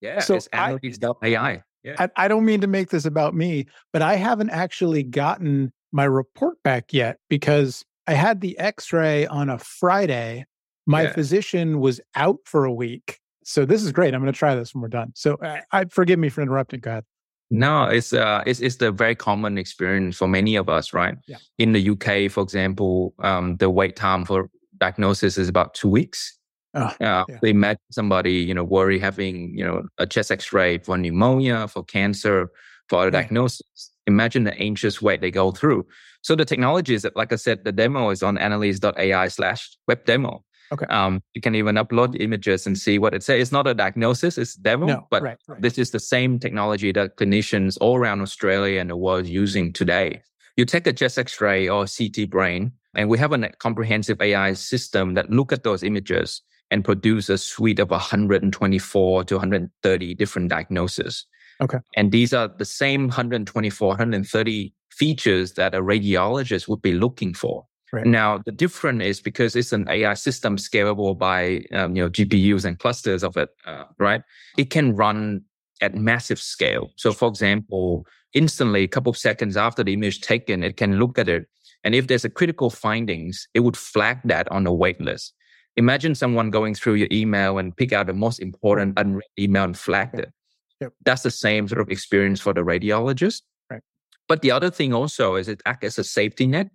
yeah, 0.00 0.20
so 0.20 0.34
it's 0.34 0.48
AI. 0.52 1.62
Yeah. 1.84 1.94
I, 1.98 2.08
I 2.16 2.28
don't 2.28 2.44
mean 2.44 2.60
to 2.62 2.66
make 2.66 2.90
this 2.90 3.04
about 3.04 3.34
me, 3.34 3.66
but 3.92 4.02
I 4.02 4.16
haven't 4.16 4.50
actually 4.50 5.04
gotten 5.04 5.72
my 5.92 6.04
report 6.04 6.62
back 6.62 6.92
yet 6.92 7.18
because 7.28 7.84
I 8.06 8.14
had 8.14 8.40
the 8.40 8.58
X-ray 8.58 9.26
on 9.26 9.48
a 9.50 9.58
Friday. 9.58 10.46
My 10.86 11.04
yeah. 11.04 11.12
physician 11.12 11.80
was 11.80 12.00
out 12.14 12.38
for 12.44 12.64
a 12.64 12.72
week, 12.72 13.18
so 13.44 13.64
this 13.64 13.82
is 13.82 13.92
great. 13.92 14.14
I'm 14.14 14.20
going 14.20 14.32
to 14.32 14.38
try 14.38 14.54
this 14.54 14.74
when 14.74 14.82
we're 14.82 14.88
done. 14.88 15.12
So, 15.14 15.36
I, 15.42 15.62
I 15.72 15.84
forgive 15.86 16.18
me 16.18 16.28
for 16.28 16.42
interrupting. 16.42 16.80
Go 16.80 16.90
ahead. 16.90 17.04
No, 17.50 17.84
it's 17.84 18.12
uh, 18.12 18.42
it's 18.46 18.60
it's 18.60 18.76
the 18.76 18.90
very 18.90 19.14
common 19.14 19.56
experience 19.56 20.16
for 20.16 20.26
many 20.26 20.56
of 20.56 20.68
us, 20.68 20.92
right? 20.92 21.16
Yeah. 21.28 21.36
In 21.58 21.72
the 21.72 21.90
UK, 21.90 22.30
for 22.30 22.42
example, 22.42 23.14
um, 23.20 23.56
the 23.56 23.70
wait 23.70 23.94
time 23.94 24.24
for 24.24 24.50
diagnosis 24.78 25.38
is 25.38 25.48
about 25.48 25.74
two 25.74 25.88
weeks. 25.88 26.36
Oh, 26.74 26.82
uh, 27.00 27.24
yeah. 27.28 27.38
imagine 27.42 27.80
somebody, 27.90 28.32
you 28.32 28.52
know, 28.52 28.64
worry 28.64 28.98
having, 28.98 29.56
you 29.56 29.64
know, 29.64 29.84
a 29.96 30.06
chest 30.06 30.30
X-ray 30.30 30.78
for 30.78 30.98
pneumonia, 30.98 31.68
for 31.68 31.82
cancer, 31.82 32.50
for 32.88 33.06
a 33.06 33.10
diagnosis. 33.10 33.90
Imagine 34.06 34.44
the 34.44 34.54
anxious 34.58 35.02
wait 35.02 35.20
they 35.20 35.30
go 35.30 35.50
through. 35.50 35.86
So 36.22 36.34
the 36.34 36.44
technology 36.44 36.94
is 36.94 37.02
that, 37.02 37.16
like 37.16 37.32
I 37.32 37.36
said, 37.36 37.64
the 37.64 37.72
demo 37.72 38.10
is 38.10 38.22
on 38.22 38.38
annalise.ai 38.38 39.28
slash 39.28 39.76
web 39.86 40.04
demo. 40.04 40.44
Okay. 40.72 40.86
Um, 40.86 41.22
you 41.34 41.40
can 41.40 41.54
even 41.54 41.76
upload 41.76 42.20
images 42.20 42.66
and 42.66 42.76
see 42.76 42.98
what 42.98 43.14
it 43.14 43.22
says. 43.22 43.40
It's 43.40 43.52
not 43.52 43.68
a 43.68 43.74
diagnosis, 43.74 44.36
it's 44.36 44.54
demo, 44.54 44.86
no, 44.86 45.06
but 45.10 45.22
right, 45.22 45.38
right. 45.46 45.62
this 45.62 45.78
is 45.78 45.92
the 45.92 46.00
same 46.00 46.38
technology 46.40 46.90
that 46.92 47.16
clinicians 47.16 47.78
all 47.80 47.96
around 47.96 48.20
Australia 48.20 48.80
and 48.80 48.90
the 48.90 48.96
world 48.96 49.26
using 49.26 49.72
today. 49.72 50.22
You 50.56 50.64
take 50.64 50.86
a 50.86 50.92
chest 50.92 51.18
X-ray 51.18 51.68
or 51.68 51.86
CT 51.86 52.30
brain, 52.30 52.72
and 52.94 53.08
we 53.08 53.18
have 53.18 53.32
a 53.32 53.48
comprehensive 53.58 54.20
AI 54.20 54.54
system 54.54 55.14
that 55.14 55.30
look 55.30 55.52
at 55.52 55.62
those 55.62 55.82
images 55.82 56.42
and 56.70 56.84
produce 56.84 57.28
a 57.28 57.38
suite 57.38 57.78
of 57.78 57.90
124 57.90 59.24
to 59.24 59.34
130 59.34 60.14
different 60.14 60.48
diagnoses. 60.48 61.26
Okay. 61.60 61.78
And 61.96 62.12
these 62.12 62.32
are 62.34 62.48
the 62.48 62.64
same 62.64 63.08
124, 63.08 63.88
130 63.88 64.74
features 64.90 65.52
that 65.52 65.74
a 65.74 65.80
radiologist 65.80 66.68
would 66.68 66.82
be 66.82 66.92
looking 66.92 67.34
for. 67.34 67.66
Right. 67.92 68.06
Now, 68.06 68.40
the 68.44 68.52
difference 68.52 69.04
is 69.04 69.20
because 69.20 69.54
it's 69.54 69.72
an 69.72 69.88
AI 69.88 70.14
system 70.14 70.56
scalable 70.56 71.16
by 71.16 71.62
um, 71.72 71.94
you 71.94 72.02
know 72.02 72.10
GPUs 72.10 72.64
and 72.64 72.78
clusters 72.78 73.22
of 73.22 73.36
it, 73.36 73.50
uh, 73.64 73.84
right? 73.98 74.22
It 74.58 74.70
can 74.70 74.96
run 74.96 75.42
at 75.80 75.94
massive 75.94 76.40
scale. 76.40 76.90
So, 76.96 77.12
for 77.12 77.28
example, 77.28 78.04
instantly, 78.34 78.82
a 78.82 78.88
couple 78.88 79.10
of 79.10 79.16
seconds 79.16 79.56
after 79.56 79.84
the 79.84 79.92
image 79.92 80.20
taken, 80.20 80.64
it 80.64 80.76
can 80.76 80.98
look 80.98 81.16
at 81.18 81.28
it, 81.28 81.46
and 81.84 81.94
if 81.94 82.08
there's 82.08 82.24
a 82.24 82.30
critical 82.30 82.70
findings, 82.70 83.46
it 83.54 83.60
would 83.60 83.76
flag 83.76 84.18
that 84.24 84.50
on 84.50 84.64
the 84.64 84.72
wait 84.72 85.00
list. 85.00 85.32
Imagine 85.76 86.14
someone 86.14 86.50
going 86.50 86.74
through 86.74 86.94
your 86.94 87.08
email 87.12 87.58
and 87.58 87.76
pick 87.76 87.92
out 87.92 88.06
the 88.06 88.14
most 88.14 88.40
important 88.40 88.98
unread 88.98 89.28
email 89.38 89.64
and 89.64 89.78
flag 89.78 90.10
it. 90.14 90.32
Yep. 90.80 90.92
That's 91.04 91.22
the 91.22 91.30
same 91.30 91.68
sort 91.68 91.80
of 91.80 91.90
experience 91.90 92.40
for 92.40 92.52
the 92.52 92.62
radiologist. 92.62 93.42
Right. 93.70 93.82
But 94.28 94.42
the 94.42 94.50
other 94.50 94.70
thing 94.70 94.92
also 94.92 95.36
is 95.36 95.48
it 95.48 95.62
acts 95.64 95.84
as 95.84 95.98
a 95.98 96.04
safety 96.04 96.46
net. 96.46 96.68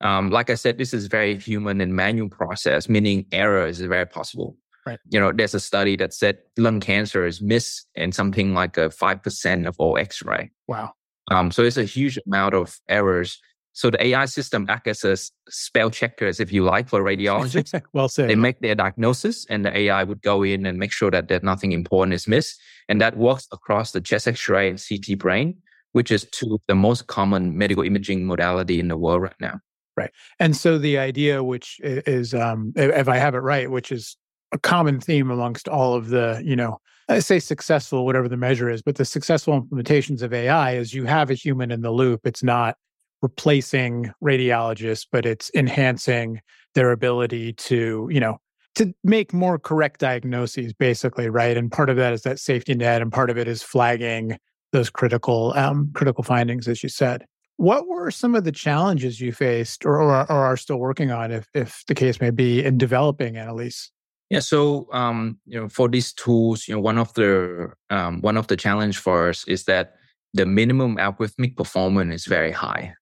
Um, 0.00 0.30
like 0.30 0.48
I 0.48 0.54
said, 0.54 0.78
this 0.78 0.94
is 0.94 1.06
very 1.06 1.38
human 1.38 1.80
and 1.80 1.94
manual 1.94 2.28
process, 2.28 2.88
meaning 2.88 3.26
error 3.32 3.66
is 3.66 3.80
very 3.80 4.06
possible. 4.06 4.56
Right. 4.86 4.98
You 5.10 5.20
know, 5.20 5.30
there's 5.30 5.54
a 5.54 5.60
study 5.60 5.96
that 5.96 6.14
said 6.14 6.38
lung 6.56 6.80
cancer 6.80 7.26
is 7.26 7.42
missed 7.42 7.86
in 7.94 8.12
something 8.12 8.54
like 8.54 8.78
a 8.78 8.90
five 8.90 9.22
percent 9.22 9.66
of 9.66 9.76
all 9.78 9.98
X-ray. 9.98 10.50
Wow. 10.68 10.92
Um, 11.30 11.50
so 11.50 11.62
it's 11.62 11.76
a 11.76 11.84
huge 11.84 12.18
amount 12.26 12.54
of 12.54 12.78
errors. 12.88 13.38
So 13.80 13.88
the 13.88 14.08
AI 14.08 14.26
system 14.26 14.66
acts 14.68 15.06
as 15.06 15.30
a 15.48 15.50
spell 15.50 15.88
checkers, 15.88 16.38
if 16.38 16.52
you 16.52 16.64
like, 16.64 16.86
for 16.90 17.02
radiologists. 17.02 17.80
well 17.94 18.10
said. 18.10 18.28
They 18.28 18.34
make 18.34 18.60
their 18.60 18.74
diagnosis, 18.74 19.46
and 19.48 19.64
the 19.64 19.74
AI 19.74 20.04
would 20.04 20.20
go 20.20 20.42
in 20.42 20.66
and 20.66 20.78
make 20.78 20.92
sure 20.92 21.10
that 21.10 21.28
there's 21.28 21.42
nothing 21.42 21.72
important 21.72 22.12
is 22.12 22.28
missed, 22.28 22.60
and 22.90 23.00
that 23.00 23.16
works 23.16 23.48
across 23.52 23.92
the 23.92 24.02
chest 24.02 24.28
X-ray 24.28 24.68
and 24.68 24.78
CT 24.78 25.18
brain, 25.18 25.56
which 25.92 26.10
is 26.10 26.26
two 26.30 26.52
of 26.52 26.60
the 26.68 26.74
most 26.74 27.06
common 27.06 27.56
medical 27.56 27.82
imaging 27.82 28.26
modality 28.26 28.80
in 28.80 28.88
the 28.88 28.98
world 28.98 29.22
right 29.22 29.40
now. 29.40 29.58
Right. 29.96 30.10
And 30.38 30.54
so 30.54 30.76
the 30.76 30.98
idea, 30.98 31.42
which 31.42 31.80
is, 31.82 32.34
um, 32.34 32.74
if 32.76 33.08
I 33.08 33.16
have 33.16 33.34
it 33.34 33.38
right, 33.38 33.70
which 33.70 33.90
is 33.90 34.14
a 34.52 34.58
common 34.58 35.00
theme 35.00 35.30
amongst 35.30 35.68
all 35.68 35.94
of 35.94 36.08
the, 36.08 36.42
you 36.44 36.54
know, 36.54 36.82
I 37.08 37.20
say 37.20 37.38
successful, 37.38 38.04
whatever 38.04 38.28
the 38.28 38.36
measure 38.36 38.68
is, 38.68 38.82
but 38.82 38.96
the 38.96 39.06
successful 39.06 39.58
implementations 39.58 40.20
of 40.20 40.34
AI 40.34 40.72
is 40.72 40.92
you 40.92 41.06
have 41.06 41.30
a 41.30 41.34
human 41.34 41.70
in 41.70 41.80
the 41.80 41.90
loop. 41.90 42.20
It's 42.24 42.42
not 42.42 42.76
replacing 43.22 44.12
radiologists, 44.22 45.06
but 45.10 45.26
it's 45.26 45.50
enhancing 45.54 46.40
their 46.74 46.92
ability 46.92 47.52
to, 47.54 48.08
you 48.10 48.20
know, 48.20 48.38
to 48.76 48.94
make 49.02 49.32
more 49.32 49.58
correct 49.58 50.00
diagnoses, 50.00 50.72
basically, 50.72 51.28
right? 51.28 51.56
And 51.56 51.70
part 51.70 51.90
of 51.90 51.96
that 51.96 52.12
is 52.12 52.22
that 52.22 52.38
safety 52.38 52.74
net, 52.74 53.02
and 53.02 53.12
part 53.12 53.30
of 53.30 53.36
it 53.36 53.48
is 53.48 53.62
flagging 53.62 54.38
those 54.72 54.90
critical 54.90 55.52
um, 55.56 55.90
critical 55.94 56.22
findings, 56.22 56.68
as 56.68 56.82
you 56.82 56.88
said. 56.88 57.24
What 57.56 57.88
were 57.88 58.10
some 58.10 58.34
of 58.34 58.44
the 58.44 58.52
challenges 58.52 59.20
you 59.20 59.32
faced 59.32 59.84
or, 59.84 60.00
or, 60.00 60.20
or 60.30 60.46
are 60.46 60.56
still 60.56 60.78
working 60.78 61.10
on, 61.10 61.30
if, 61.30 61.46
if 61.52 61.84
the 61.88 61.94
case 61.94 62.20
may 62.20 62.30
be, 62.30 62.64
in 62.64 62.78
developing 62.78 63.36
Annalise? 63.36 63.90
Yeah, 64.30 64.38
so 64.38 64.88
um, 64.92 65.38
you 65.44 65.60
know, 65.60 65.68
for 65.68 65.88
these 65.88 66.12
tools, 66.12 66.68
you 66.68 66.74
know, 66.74 66.80
one 66.80 66.96
of 66.96 67.12
the 67.14 67.72
um, 67.90 68.20
one 68.20 68.36
of 68.36 68.46
the 68.46 68.56
challenge 68.56 68.96
for 68.98 69.28
us 69.28 69.44
is 69.48 69.64
that 69.64 69.94
the 70.32 70.46
minimum 70.46 70.96
algorithmic 70.96 71.56
performance 71.56 72.14
is 72.14 72.26
very 72.26 72.52
high. 72.52 72.94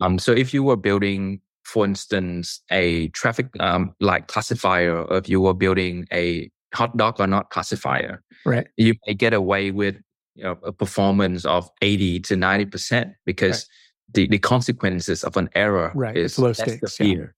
Yeah. 0.00 0.06
Um, 0.06 0.18
so 0.18 0.32
if 0.32 0.52
you 0.54 0.62
were 0.62 0.76
building, 0.76 1.40
for 1.64 1.84
instance, 1.84 2.60
a 2.70 3.08
traffic 3.08 3.48
um, 3.60 3.94
light 4.00 4.28
classifier, 4.28 5.02
or 5.02 5.16
if 5.18 5.28
you 5.28 5.40
were 5.40 5.54
building 5.54 6.06
a 6.12 6.50
hot 6.74 6.96
dog 6.96 7.20
or 7.20 7.26
not 7.26 7.50
classifier, 7.50 8.22
right, 8.44 8.66
you 8.76 8.94
may 9.06 9.14
get 9.14 9.32
away 9.32 9.70
with 9.70 9.96
you 10.34 10.44
know, 10.44 10.58
a 10.64 10.72
performance 10.72 11.44
of 11.44 11.68
80 11.82 12.20
to 12.20 12.34
90% 12.34 13.12
because 13.26 13.58
right. 13.58 14.14
the, 14.14 14.28
the 14.28 14.38
consequences 14.38 15.24
of 15.24 15.36
an 15.36 15.48
error 15.54 15.92
right. 15.94 16.16
is 16.16 16.38
low 16.38 16.52
stakes. 16.52 16.96
Severe. 16.96 17.34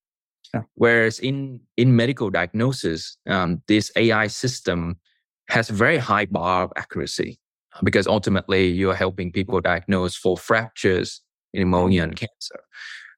Yeah. 0.55 0.63
Whereas 0.75 1.19
in, 1.19 1.61
in 1.77 1.97
medical 1.97 2.29
diagnosis, 2.29 3.17
um, 3.27 3.63
this 3.69 3.91
AI 3.97 4.27
system 4.27 4.99
has 5.49 5.71
a 5.71 5.73
very 5.73 5.99
high 5.99 6.27
bar 6.27 6.65
of 6.65 6.73
accuracy 6.77 7.39
because 7.83 8.07
ultimately 8.07 8.69
you're 8.69 8.95
helping 8.95 9.33
people 9.33 9.61
diagnose 9.61 10.15
for 10.15 10.37
fractures, 10.37 11.23
pneumonia, 11.55 12.03
and 12.03 12.17
cancer. 12.17 12.61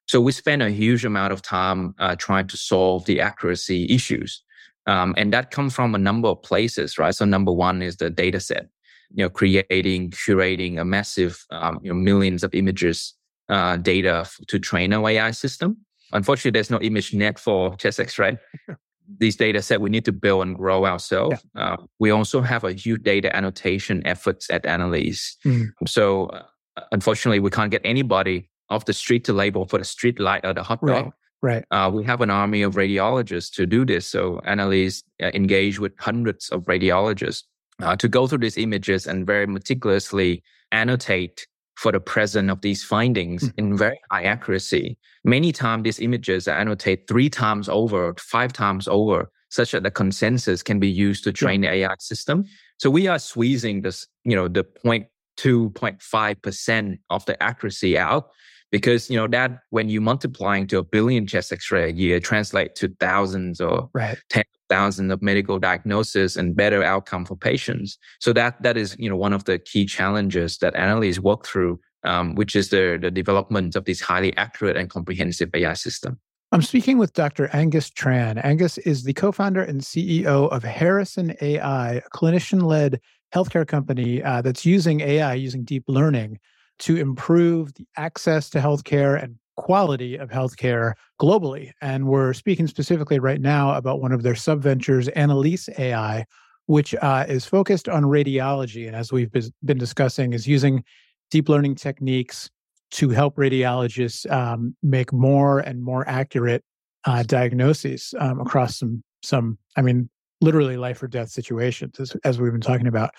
So 0.07 0.21
we 0.21 0.31
spend 0.31 0.61
a 0.61 0.69
huge 0.69 1.03
amount 1.03 1.33
of 1.33 1.41
time 1.41 1.95
uh, 1.99 2.15
trying 2.15 2.47
to 2.47 2.57
solve 2.57 3.05
the 3.05 3.21
accuracy 3.21 3.87
issues. 3.89 4.43
Um, 4.87 5.15
and 5.17 5.33
that 5.33 5.49
comes 5.49 5.73
from 5.73 5.95
a 5.95 5.97
number 5.97 6.27
of 6.27 6.43
places, 6.43 6.99
right? 6.99 7.15
So 7.15 7.25
number 7.25 7.51
one 7.51 7.81
is 7.81 7.97
the 7.97 8.09
data 8.11 8.39
set 8.39 8.67
you 9.13 9.23
know, 9.23 9.29
creating, 9.29 10.11
curating 10.11 10.79
a 10.79 10.85
massive, 10.85 11.45
um, 11.51 11.79
you 11.81 11.89
know, 11.89 11.95
millions 11.95 12.43
of 12.43 12.53
images, 12.53 13.13
uh, 13.49 13.77
data 13.77 14.27
to 14.47 14.59
train 14.59 14.93
our 14.93 15.09
AI 15.09 15.31
system. 15.31 15.77
Unfortunately, 16.11 16.51
there's 16.51 16.69
no 16.69 16.79
ImageNet 16.79 17.39
for 17.39 17.75
chest 17.77 17.99
X-ray. 17.99 18.37
These 19.19 19.35
data 19.35 19.61
set 19.61 19.81
we 19.81 19.91
need 19.91 20.05
to 20.05 20.11
build 20.11 20.47
and 20.47 20.55
grow 20.55 20.85
ourselves. 20.85 21.39
Yeah. 21.55 21.73
Uh, 21.73 21.77
we 21.99 22.09
also 22.09 22.41
have 22.41 22.63
a 22.63 22.73
huge 22.73 23.03
data 23.03 23.35
annotation 23.35 24.05
efforts 24.05 24.49
at 24.49 24.65
Annalise. 24.65 25.37
Mm. 25.45 25.69
So, 25.87 26.27
uh, 26.27 26.43
unfortunately, 26.91 27.39
we 27.39 27.49
can't 27.49 27.71
get 27.71 27.81
anybody 27.83 28.49
off 28.69 28.85
the 28.85 28.93
street 28.93 29.23
to 29.25 29.33
label 29.33 29.65
for 29.65 29.77
the 29.77 29.85
street 29.85 30.19
light 30.19 30.45
or 30.45 30.53
the 30.53 30.63
hot 30.63 30.81
dog. 30.81 31.05
Right. 31.05 31.13
Right. 31.41 31.65
Uh, 31.69 31.91
we 31.93 32.03
have 32.05 32.21
an 32.21 32.31
army 32.31 32.63
of 32.63 32.73
radiologists 32.73 33.53
to 33.53 33.67
do 33.67 33.85
this. 33.85 34.07
So 34.07 34.39
Annalise 34.45 35.03
uh, 35.21 35.29
engage 35.35 35.79
with 35.79 35.91
hundreds 35.99 36.49
of 36.49 36.63
radiologists 36.63 37.43
uh, 37.83 37.95
to 37.97 38.07
go 38.07 38.25
through 38.25 38.39
these 38.39 38.57
images 38.57 39.05
and 39.05 39.27
very 39.27 39.45
meticulously 39.45 40.43
annotate 40.71 41.45
for 41.75 41.91
the 41.91 41.99
presence 41.99 42.49
of 42.51 42.61
these 42.61 42.83
findings 42.83 43.43
mm. 43.43 43.53
in 43.57 43.77
very 43.77 43.99
high 44.09 44.23
accuracy. 44.23 44.97
Many 45.23 45.51
times 45.51 45.83
these 45.83 45.99
images 45.99 46.47
are 46.47 46.57
annotated 46.57 47.07
three 47.07 47.29
times 47.29 47.69
over, 47.69 48.15
five 48.17 48.53
times 48.53 48.87
over, 48.87 49.29
such 49.49 49.71
that 49.71 49.83
the 49.83 49.91
consensus 49.91 50.63
can 50.63 50.79
be 50.79 50.89
used 50.89 51.23
to 51.25 51.31
train 51.31 51.63
yeah. 51.63 51.71
the 51.71 51.77
AI 51.77 51.95
system. 51.99 52.45
So 52.77 52.89
we 52.89 53.07
are 53.07 53.19
squeezing 53.19 53.81
this, 53.81 54.07
you 54.23 54.35
know, 54.35 54.47
the 54.47 54.63
0.2, 54.85 55.05
0.5% 55.37 56.99
of 57.09 57.25
the 57.25 57.41
accuracy 57.41 57.97
out 57.97 58.29
because 58.71 59.09
you 59.09 59.15
know 59.15 59.27
that 59.27 59.59
when 59.69 59.89
you 59.89 60.01
multiplying 60.01 60.67
to 60.67 60.77
a 60.77 60.83
billion 60.83 61.25
chest 61.25 61.51
x-ray 61.53 61.89
a 61.89 61.93
year 61.93 62.19
translate 62.19 62.75
to 62.75 62.89
thousands 62.99 63.61
or 63.61 63.89
right. 63.93 64.17
tens 64.29 64.45
of 64.53 64.61
thousands 64.69 65.11
of 65.11 65.21
medical 65.21 65.59
diagnosis 65.59 66.35
and 66.35 66.55
better 66.55 66.83
outcome 66.83 67.25
for 67.25 67.35
patients 67.35 67.97
so 68.19 68.33
that 68.33 68.61
that 68.61 68.75
is 68.75 68.95
you 68.99 69.09
know 69.09 69.15
one 69.15 69.33
of 69.33 69.45
the 69.45 69.59
key 69.59 69.85
challenges 69.85 70.57
that 70.57 70.75
Annalise 70.75 71.19
work 71.19 71.45
through 71.45 71.79
um, 72.03 72.35
which 72.35 72.55
is 72.55 72.69
the, 72.69 72.99
the 73.01 73.09
development 73.09 73.75
of 73.75 73.85
this 73.85 74.01
highly 74.01 74.35
accurate 74.37 74.77
and 74.77 74.89
comprehensive 74.89 75.49
ai 75.53 75.73
system 75.73 76.19
I'm 76.51 76.61
speaking 76.61 76.97
with 76.97 77.11
Dr. 77.11 77.49
Aengus 77.49 77.91
Tran. 77.91 78.41
Aengus 78.41 78.79
is 78.85 79.03
the 79.03 79.11
co 79.13 79.33
founder 79.33 79.61
and 79.63 79.81
CEO 79.81 80.49
of 80.51 80.63
Harrison 80.63 81.35
AI, 81.41 81.95
a 81.95 82.01
clinician 82.13 82.61
led 82.61 83.01
healthcare 83.35 83.67
company 83.67 84.23
uh, 84.23 84.41
that's 84.41 84.65
using 84.65 85.01
AI, 85.01 85.33
using 85.33 85.63
deep 85.63 85.83
learning 85.87 86.39
to 86.79 86.95
improve 86.95 87.73
the 87.75 87.85
access 87.97 88.49
to 88.49 88.59
healthcare 88.59 89.21
and 89.21 89.35
quality 89.57 90.15
of 90.15 90.29
healthcare 90.29 90.93
globally. 91.19 91.71
And 91.81 92.07
we're 92.07 92.33
speaking 92.33 92.67
specifically 92.67 93.19
right 93.19 93.41
now 93.41 93.73
about 93.75 94.01
one 94.01 94.11
of 94.11 94.23
their 94.23 94.35
subventures, 94.35 95.07
Annalise 95.09 95.69
AI, 95.77 96.25
which 96.67 96.95
uh, 96.95 97.25
is 97.27 97.45
focused 97.45 97.87
on 97.89 98.03
radiology. 98.03 98.87
And 98.87 98.95
as 98.95 99.11
we've 99.11 99.31
been 99.63 99.77
discussing, 99.77 100.33
is 100.33 100.47
using 100.47 100.83
deep 101.31 101.49
learning 101.49 101.75
techniques 101.75 102.49
to 102.91 103.09
help 103.09 103.35
radiologists 103.35 104.29
um, 104.31 104.75
make 104.81 105.11
more 105.11 105.59
and 105.59 105.83
more 105.83 106.07
accurate 106.07 106.63
uh, 107.05 107.23
diagnoses 107.23 108.13
um, 108.19 108.39
across 108.39 108.77
some 108.79 109.03
some, 109.23 109.57
I 109.75 109.81
mean, 109.81 110.09
literally 110.41 110.77
life 110.77 111.01
or 111.01 111.07
death 111.07 111.29
situations, 111.29 111.99
as, 111.99 112.15
as 112.23 112.39
we've 112.39 112.51
been 112.51 112.61
talking 112.61 112.87
about. 112.87 113.11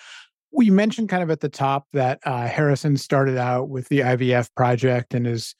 We 0.52 0.70
mentioned 0.70 1.08
kind 1.08 1.22
of 1.22 1.30
at 1.30 1.40
the 1.40 1.48
top 1.48 1.86
that 1.92 2.20
uh, 2.24 2.46
Harrison 2.46 2.96
started 2.96 3.36
out 3.36 3.68
with 3.68 3.88
the 3.88 4.00
IVF 4.00 4.48
project 4.54 5.14
and 5.14 5.26
has 5.26 5.54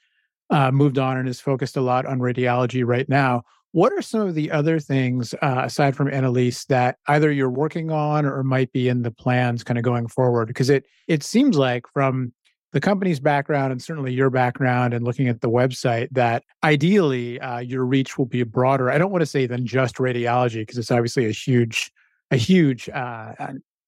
uh, 0.51 0.71
moved 0.71 0.99
on 0.99 1.17
and 1.17 1.29
is 1.29 1.41
focused 1.41 1.77
a 1.77 1.81
lot 1.81 2.07
on 2.07 2.19
radiology 2.19 2.85
right 2.87 3.09
now. 3.09 3.43
What 3.73 3.93
are 3.93 4.01
some 4.01 4.23
of 4.23 4.35
the 4.35 4.51
other 4.51 4.81
things 4.81 5.35
uh, 5.43 5.63
aside 5.65 5.97
from 5.97 6.11
Annalise 6.11 6.65
that 6.67 6.97
either 7.09 7.31
you're 7.31 7.51
working 7.51 7.91
on 7.91 8.25
or 8.25 8.43
might 8.43 8.73
be 8.73 8.89
in 8.89 9.03
the 9.03 9.11
plans 9.11 9.65
kind 9.65 9.77
of 9.77 9.85
going 9.85 10.07
forward? 10.09 10.49
Because 10.49 10.71
it 10.71 10.87
it 11.09 11.23
seems 11.23 11.59
like 11.59 11.85
from 11.93 12.33
the 12.77 12.81
company's 12.81 13.19
background 13.19 13.73
and 13.73 13.83
certainly 13.83 14.13
your 14.13 14.29
background 14.29 14.93
and 14.93 15.03
looking 15.03 15.29
at 15.29 15.41
the 15.41 15.49
website 15.49 16.09
that 16.11 16.45
ideally 16.63 17.41
uh, 17.41 17.59
your 17.59 17.87
reach 17.87 18.19
will 18.19 18.27
be 18.27 18.43
broader. 18.43 18.91
I 18.91 18.99
don't 18.99 19.11
want 19.11 19.23
to 19.23 19.27
say 19.27 19.47
than 19.47 19.65
just 19.65 19.95
radiology 19.95 20.57
because 20.57 20.77
it's 20.77 20.91
obviously 20.91 21.25
a 21.25 21.31
huge, 21.31 21.91
a 22.31 22.37
huge 22.37 22.91
uh, 22.91 23.33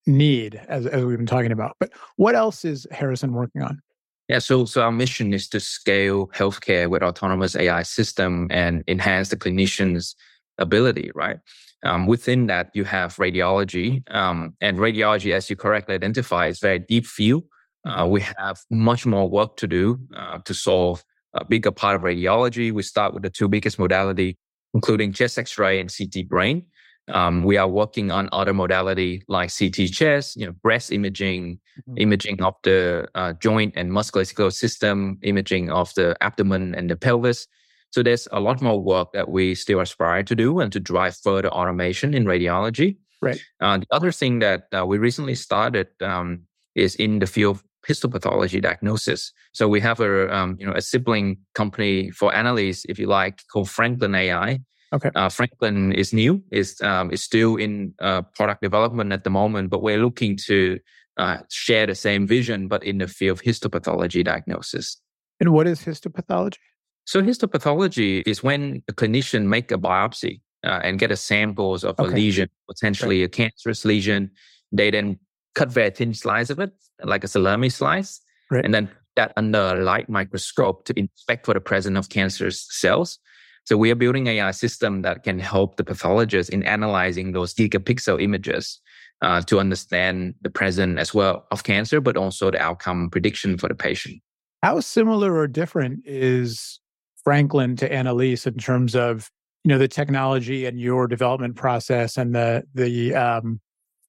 need 0.06 0.58
as, 0.68 0.86
as 0.86 1.04
we've 1.04 1.18
been 1.18 1.26
talking 1.26 1.52
about. 1.52 1.76
But 1.78 1.90
what 2.16 2.34
else 2.34 2.64
is 2.64 2.86
Harrison 2.90 3.34
working 3.34 3.60
on? 3.60 3.78
Yeah, 4.26 4.38
so 4.38 4.64
so 4.64 4.80
our 4.80 4.90
mission 4.90 5.34
is 5.34 5.50
to 5.50 5.60
scale 5.60 6.28
healthcare 6.28 6.88
with 6.88 7.02
autonomous 7.02 7.56
AI 7.56 7.82
system 7.82 8.46
and 8.50 8.84
enhance 8.88 9.28
the 9.28 9.36
clinician's 9.36 10.16
ability, 10.56 11.10
right? 11.14 11.40
Um, 11.82 12.06
within 12.06 12.46
that, 12.46 12.70
you 12.72 12.84
have 12.84 13.16
radiology, 13.16 14.02
um, 14.14 14.54
and 14.62 14.78
radiology, 14.78 15.34
as 15.34 15.50
you 15.50 15.56
correctly 15.56 15.94
identify, 15.94 16.46
is 16.46 16.58
very 16.58 16.78
deep 16.78 17.04
field. 17.04 17.44
Uh, 17.88 18.06
we 18.06 18.20
have 18.20 18.60
much 18.70 19.06
more 19.06 19.28
work 19.28 19.56
to 19.56 19.66
do 19.66 19.98
uh, 20.16 20.38
to 20.44 20.54
solve 20.54 21.02
a 21.34 21.44
bigger 21.44 21.70
part 21.70 21.96
of 21.96 22.02
radiology. 22.02 22.72
We 22.72 22.82
start 22.82 23.14
with 23.14 23.22
the 23.22 23.30
two 23.30 23.48
biggest 23.48 23.78
modality, 23.78 24.36
including 24.74 25.12
chest 25.12 25.38
X-ray 25.38 25.80
and 25.80 25.92
CT 25.94 26.28
brain. 26.28 26.66
Um, 27.08 27.42
we 27.42 27.56
are 27.56 27.68
working 27.68 28.10
on 28.10 28.28
other 28.32 28.52
modality 28.52 29.22
like 29.28 29.50
CT 29.56 29.90
chest, 29.90 30.36
you 30.36 30.46
know, 30.46 30.52
breast 30.62 30.92
imaging, 30.92 31.58
mm-hmm. 31.80 31.94
imaging 31.96 32.42
of 32.42 32.54
the 32.64 33.08
uh, 33.14 33.32
joint 33.34 33.72
and 33.76 33.90
musculoskeletal 33.90 34.52
system, 34.52 35.18
imaging 35.22 35.70
of 35.70 35.92
the 35.94 36.16
abdomen 36.20 36.74
and 36.74 36.90
the 36.90 36.96
pelvis. 36.96 37.46
So 37.90 38.02
there's 38.02 38.28
a 38.32 38.40
lot 38.40 38.60
more 38.60 38.78
work 38.78 39.12
that 39.14 39.30
we 39.30 39.54
still 39.54 39.80
aspire 39.80 40.22
to 40.22 40.34
do 40.34 40.60
and 40.60 40.70
to 40.72 40.80
drive 40.80 41.16
further 41.16 41.48
automation 41.48 42.12
in 42.12 42.26
radiology. 42.26 42.98
Right. 43.22 43.42
Uh, 43.60 43.78
the 43.78 43.86
other 43.90 44.12
thing 44.12 44.40
that 44.40 44.66
uh, 44.76 44.84
we 44.84 44.98
recently 44.98 45.34
started 45.34 45.88
um, 46.02 46.42
is 46.74 46.94
in 46.96 47.18
the 47.18 47.26
field 47.26 47.62
histopathology 47.86 48.60
diagnosis. 48.62 49.32
So 49.52 49.68
we 49.68 49.80
have 49.80 50.00
a 50.00 50.34
um, 50.34 50.56
you 50.58 50.66
know 50.66 50.74
a 50.74 50.82
sibling 50.82 51.38
company 51.54 52.10
for 52.10 52.34
Annalise, 52.34 52.84
if 52.88 52.98
you 52.98 53.06
like, 53.06 53.42
called 53.52 53.70
Franklin 53.70 54.14
AI. 54.14 54.60
Okay. 54.92 55.10
Uh, 55.14 55.28
Franklin 55.28 55.92
is 55.92 56.12
new, 56.12 56.42
is 56.50 56.80
um, 56.80 57.10
is 57.10 57.22
still 57.22 57.56
in 57.56 57.94
uh, 58.00 58.22
product 58.34 58.62
development 58.62 59.12
at 59.12 59.24
the 59.24 59.30
moment, 59.30 59.70
but 59.70 59.82
we're 59.82 59.98
looking 59.98 60.36
to 60.46 60.78
uh, 61.18 61.38
share 61.50 61.86
the 61.86 61.94
same 61.94 62.26
vision, 62.26 62.68
but 62.68 62.82
in 62.84 62.98
the 62.98 63.08
field 63.08 63.38
of 63.38 63.44
histopathology 63.44 64.24
diagnosis. 64.24 64.96
And 65.40 65.52
what 65.52 65.66
is 65.66 65.80
histopathology? 65.80 66.56
So 67.04 67.22
histopathology 67.22 68.22
is 68.26 68.42
when 68.42 68.82
a 68.88 68.92
clinician 68.92 69.46
make 69.46 69.70
a 69.72 69.78
biopsy 69.78 70.40
uh, 70.64 70.80
and 70.82 70.98
get 70.98 71.10
a 71.10 71.16
samples 71.16 71.84
of 71.84 71.98
okay. 71.98 72.10
a 72.10 72.14
lesion, 72.14 72.48
potentially 72.68 73.20
right. 73.20 73.26
a 73.26 73.28
cancerous 73.28 73.84
lesion. 73.84 74.30
They 74.72 74.90
then 74.90 75.18
cut 75.58 75.72
very 75.72 75.90
thin 75.90 76.14
slice 76.14 76.50
of 76.50 76.58
it, 76.58 76.72
like 77.02 77.24
a 77.24 77.28
salami 77.28 77.68
slice, 77.68 78.20
right. 78.50 78.64
and 78.64 78.72
then 78.72 78.88
that 79.16 79.32
under 79.36 79.58
a 79.58 79.82
light 79.82 80.08
microscope 80.08 80.84
to 80.84 80.98
inspect 80.98 81.44
for 81.44 81.54
the 81.54 81.60
presence 81.60 81.98
of 81.98 82.08
cancerous 82.08 82.66
cells. 82.70 83.18
So 83.64 83.76
we 83.76 83.90
are 83.90 83.96
building 83.96 84.28
AI 84.28 84.52
system 84.52 85.02
that 85.02 85.24
can 85.24 85.38
help 85.38 85.76
the 85.76 85.84
pathologist 85.84 86.50
in 86.50 86.62
analyzing 86.62 87.32
those 87.32 87.52
gigapixel 87.52 88.22
images 88.22 88.80
uh, 89.20 89.42
to 89.42 89.58
understand 89.58 90.34
the 90.40 90.50
presence 90.50 90.98
as 90.98 91.12
well 91.12 91.46
of 91.50 91.64
cancer, 91.64 92.00
but 92.00 92.16
also 92.16 92.50
the 92.50 92.60
outcome 92.60 93.10
prediction 93.10 93.58
for 93.58 93.68
the 93.68 93.74
patient. 93.74 94.22
How 94.62 94.80
similar 94.80 95.34
or 95.34 95.46
different 95.48 96.00
is 96.06 96.80
Franklin 97.24 97.76
to 97.76 97.92
Annalise 97.92 98.46
in 98.46 98.54
terms 98.54 98.94
of 98.94 99.30
you 99.64 99.70
know 99.70 99.78
the 99.78 99.88
technology 99.88 100.64
and 100.64 100.80
your 100.80 101.06
development 101.08 101.56
process 101.56 102.16
and 102.16 102.34
the 102.34 102.62
the 102.74 103.14
um, 103.14 103.60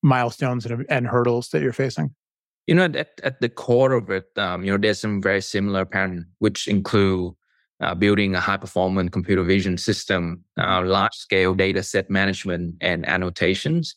milestones 0.01 0.65
and, 0.65 0.86
and, 0.89 1.08
hurdles 1.08 1.50
that 1.50 1.62
you're 1.62 1.74
facing? 1.74 2.13
You 2.68 2.75
know, 2.75 2.86
at, 2.86 3.20
at 3.24 3.41
the 3.41 3.50
core 3.50 3.94
of 3.94 4.10
it, 4.10 4.25
um, 4.38 4.63
you 4.63 4.72
know, 4.72 4.77
there's 4.77 5.00
some 5.00 5.22
very 5.22 5.41
similar 5.41 5.86
pattern, 5.86 6.27
which 6.39 6.68
include 6.68 7.34
uh, 7.82 7.96
building 7.96 8.36
a 8.36 8.39
high 8.39 8.58
performance 8.58 9.10
computer 9.12 9.44
vision 9.44 9.77
system, 9.77 10.44
uh, 10.59 10.81
large 10.83 11.16
scale 11.16 11.53
data 11.53 11.81
set 11.81 12.09
management 12.09 12.75
and 12.81 13.07
annotations, 13.07 13.96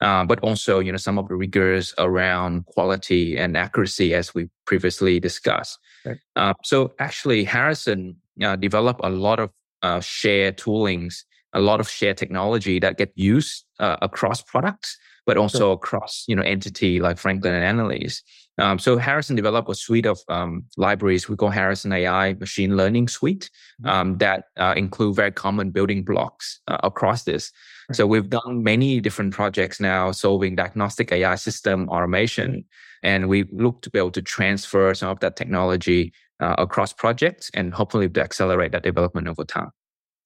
uh, 0.00 0.24
but 0.24 0.40
also, 0.40 0.80
you 0.80 0.92
know, 0.92 0.98
some 0.98 1.18
of 1.18 1.28
the 1.28 1.34
rigors 1.34 1.94
around 1.98 2.66
quality 2.66 3.36
and 3.36 3.56
accuracy, 3.56 4.14
as 4.14 4.34
we 4.34 4.48
previously 4.66 5.20
discussed. 5.20 5.78
Right. 6.04 6.18
Uh, 6.36 6.54
so 6.64 6.92
actually, 6.98 7.44
Harrison 7.44 8.16
uh, 8.42 8.56
develop 8.56 8.98
a 9.02 9.10
lot 9.10 9.38
of 9.38 9.50
uh, 9.82 10.00
shared 10.00 10.58
toolings, 10.58 11.22
a 11.52 11.60
lot 11.60 11.80
of 11.80 11.88
shared 11.88 12.16
technology 12.16 12.78
that 12.80 12.98
get 12.98 13.12
used 13.14 13.64
uh, 13.78 13.96
across 14.02 14.42
products, 14.42 14.98
but 15.26 15.36
also 15.36 15.58
sure. 15.58 15.72
across 15.72 16.24
you 16.26 16.36
know 16.36 16.42
entity 16.42 17.00
like 17.00 17.18
Franklin 17.18 17.54
and 17.54 17.64
Annalise. 17.64 18.22
Um, 18.58 18.78
so 18.78 18.98
Harrison 18.98 19.34
developed 19.34 19.70
a 19.70 19.74
suite 19.74 20.04
of 20.04 20.20
um, 20.28 20.64
libraries 20.76 21.28
we 21.28 21.36
call 21.36 21.48
Harrison 21.48 21.92
AI 21.92 22.34
Machine 22.34 22.76
Learning 22.76 23.08
Suite 23.08 23.50
mm-hmm. 23.82 23.90
um, 23.90 24.18
that 24.18 24.44
uh, 24.58 24.74
include 24.76 25.16
very 25.16 25.32
common 25.32 25.70
building 25.70 26.04
blocks 26.04 26.60
uh, 26.68 26.76
across 26.82 27.24
this. 27.24 27.50
Right. 27.88 27.96
So 27.96 28.06
we've 28.06 28.28
done 28.28 28.62
many 28.62 29.00
different 29.00 29.32
projects 29.32 29.80
now 29.80 30.12
solving 30.12 30.56
diagnostic 30.56 31.12
AI 31.12 31.36
system 31.36 31.88
automation, 31.88 32.64
and 33.02 33.28
we 33.28 33.44
look 33.52 33.82
to 33.82 33.90
be 33.90 33.98
able 33.98 34.12
to 34.12 34.22
transfer 34.22 34.92
some 34.94 35.08
of 35.08 35.20
that 35.20 35.36
technology 35.36 36.12
uh, 36.40 36.56
across 36.58 36.92
projects 36.92 37.50
and 37.54 37.72
hopefully 37.72 38.08
to 38.08 38.20
accelerate 38.20 38.72
that 38.72 38.82
development 38.82 39.28
over 39.28 39.44
time. 39.44 39.70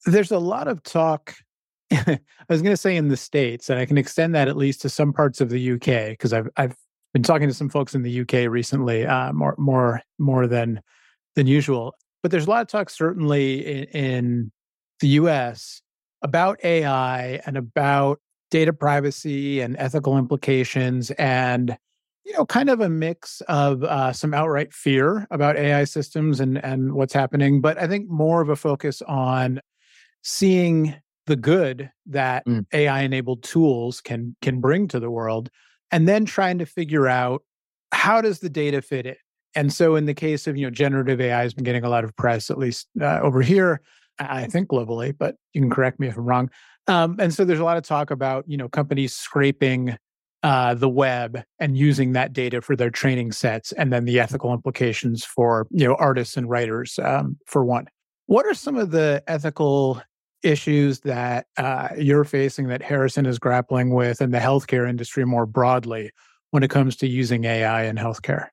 There's 0.06 0.30
a 0.30 0.38
lot 0.38 0.68
of 0.68 0.82
talk. 0.82 1.34
I 1.92 2.18
was 2.48 2.62
going 2.62 2.72
to 2.72 2.76
say 2.76 2.96
in 2.96 3.08
the 3.08 3.16
states, 3.16 3.70
and 3.70 3.78
I 3.78 3.86
can 3.86 3.98
extend 3.98 4.34
that 4.34 4.48
at 4.48 4.56
least 4.56 4.82
to 4.82 4.88
some 4.88 5.12
parts 5.12 5.40
of 5.40 5.50
the 5.50 5.72
UK 5.72 6.10
because 6.10 6.32
I've 6.32 6.48
I've 6.56 6.76
been 7.12 7.22
talking 7.22 7.48
to 7.48 7.54
some 7.54 7.68
folks 7.68 7.94
in 7.94 8.02
the 8.02 8.20
UK 8.20 8.50
recently, 8.50 9.06
uh, 9.06 9.32
more 9.32 9.54
more 9.58 10.02
more 10.18 10.46
than 10.46 10.80
than 11.34 11.46
usual. 11.46 11.94
But 12.22 12.30
there's 12.30 12.46
a 12.46 12.50
lot 12.50 12.62
of 12.62 12.68
talk, 12.68 12.90
certainly 12.90 13.64
in, 13.64 13.84
in 13.84 14.52
the 15.00 15.08
US, 15.08 15.80
about 16.22 16.58
AI 16.64 17.40
and 17.46 17.56
about 17.56 18.20
data 18.50 18.72
privacy 18.72 19.60
and 19.60 19.76
ethical 19.78 20.18
implications 20.18 21.10
and 21.12 21.76
you 22.24 22.32
know, 22.32 22.44
kind 22.44 22.68
of 22.68 22.80
a 22.80 22.88
mix 22.88 23.40
of 23.42 23.84
uh, 23.84 24.12
some 24.12 24.34
outright 24.34 24.74
fear 24.74 25.28
about 25.30 25.56
AI 25.56 25.84
systems 25.84 26.40
and 26.40 26.62
and 26.64 26.94
what's 26.94 27.14
happening, 27.14 27.60
but 27.60 27.78
I 27.78 27.86
think 27.86 28.08
more 28.10 28.40
of 28.40 28.48
a 28.48 28.56
focus 28.56 29.00
on 29.02 29.60
seeing 30.22 30.96
the 31.26 31.36
good 31.36 31.90
that 32.06 32.46
mm. 32.46 32.64
AI 32.72 33.02
enabled 33.02 33.42
tools 33.42 34.00
can 34.00 34.36
can 34.42 34.60
bring 34.60 34.88
to 34.88 35.00
the 35.00 35.10
world, 35.10 35.50
and 35.90 36.08
then 36.08 36.24
trying 36.24 36.58
to 36.58 36.66
figure 36.66 37.08
out 37.08 37.42
how 37.92 38.20
does 38.20 38.40
the 38.40 38.48
data 38.48 38.82
fit 38.82 39.06
in. 39.06 39.16
And 39.54 39.72
so, 39.72 39.96
in 39.96 40.06
the 40.06 40.14
case 40.14 40.46
of 40.46 40.56
you 40.56 40.66
know, 40.66 40.70
generative 40.70 41.20
AI 41.20 41.42
has 41.42 41.54
been 41.54 41.64
getting 41.64 41.84
a 41.84 41.88
lot 41.88 42.04
of 42.04 42.14
press, 42.16 42.50
at 42.50 42.58
least 42.58 42.88
uh, 43.00 43.20
over 43.20 43.40
here, 43.40 43.80
I 44.18 44.46
think 44.46 44.68
globally, 44.68 45.14
but 45.16 45.36
you 45.54 45.60
can 45.60 45.70
correct 45.70 45.98
me 45.98 46.08
if 46.08 46.16
I'm 46.16 46.24
wrong. 46.24 46.50
Um, 46.86 47.16
and 47.18 47.32
so, 47.32 47.44
there's 47.44 47.60
a 47.60 47.64
lot 47.64 47.76
of 47.76 47.82
talk 47.82 48.10
about 48.10 48.44
you 48.46 48.56
know 48.56 48.68
companies 48.68 49.14
scraping 49.14 49.96
uh, 50.42 50.74
the 50.74 50.88
web 50.88 51.42
and 51.58 51.76
using 51.76 52.12
that 52.12 52.32
data 52.32 52.60
for 52.60 52.76
their 52.76 52.90
training 52.90 53.32
sets, 53.32 53.72
and 53.72 53.92
then 53.92 54.04
the 54.04 54.20
ethical 54.20 54.52
implications 54.52 55.24
for 55.24 55.66
you 55.70 55.86
know 55.86 55.94
artists 55.96 56.36
and 56.36 56.48
writers, 56.48 56.98
um, 57.02 57.36
for 57.46 57.64
one. 57.64 57.86
What 58.26 58.44
are 58.44 58.54
some 58.54 58.76
of 58.76 58.90
the 58.90 59.22
ethical 59.26 60.02
issues 60.46 61.00
that 61.00 61.46
uh, 61.56 61.88
you're 61.98 62.24
facing 62.24 62.68
that 62.68 62.82
Harrison 62.82 63.26
is 63.26 63.38
grappling 63.38 63.90
with, 63.90 64.20
and 64.20 64.32
the 64.32 64.38
healthcare 64.38 64.88
industry 64.88 65.24
more 65.24 65.46
broadly, 65.46 66.10
when 66.50 66.62
it 66.62 66.70
comes 66.70 66.96
to 66.96 67.06
using 67.06 67.44
AI 67.44 67.84
in 67.84 67.96
healthcare? 67.96 68.48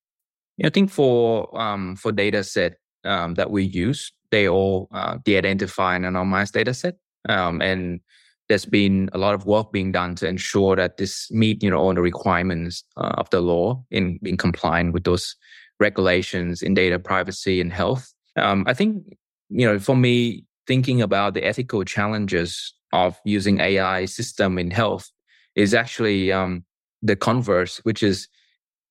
Yeah, 0.58 0.68
I 0.68 0.70
think 0.70 0.90
for 0.90 1.58
um, 1.60 1.96
for 1.96 2.12
data 2.12 2.44
set 2.44 2.78
um, 3.06 3.36
that 3.36 3.52
we 3.52 3.64
use, 3.64 4.12
they 4.32 4.48
all 4.48 4.88
uh, 4.92 5.18
de-identify 5.24 5.96
an 5.96 6.04
anonymized 6.04 6.52
data 6.52 6.74
set, 6.74 6.96
um, 7.30 7.62
and 7.62 8.02
there's 8.50 8.66
been 8.66 9.10
a 9.14 9.18
lot 9.18 9.34
of 9.34 9.46
work 9.46 9.72
being 9.72 9.92
done 9.92 10.16
to 10.16 10.28
ensure 10.28 10.76
that 10.76 10.98
this 10.98 11.32
meet 11.32 11.64
you 11.64 11.70
know 11.70 11.78
all 11.78 11.94
the 11.94 12.02
requirements 12.02 12.84
uh, 12.98 13.14
of 13.18 13.30
the 13.30 13.42
law 13.42 13.84
in 13.90 14.20
being 14.22 14.38
compliant 14.38 14.94
with 14.94 15.06
those 15.06 15.36
regulations 15.80 16.62
in 16.62 16.74
data 16.74 17.00
privacy 17.00 17.62
and 17.62 17.74
health. 17.74 18.14
Um, 18.36 18.64
I 18.68 18.74
think 18.74 19.04
you 19.50 19.66
know 19.66 19.80
for 19.80 19.96
me 19.96 20.46
thinking 20.68 21.02
about 21.02 21.34
the 21.34 21.46
ethical 21.46 21.84
challenges 21.84 22.74
of 22.92 23.18
using 23.26 23.60
AI 23.60 24.06
system 24.06 24.58
in 24.58 24.72
health 24.72 25.10
is 25.56 25.74
actually 25.74 26.32
um, 26.32 26.64
the 27.02 27.16
converse, 27.16 27.78
which 27.84 28.04
is 28.04 28.28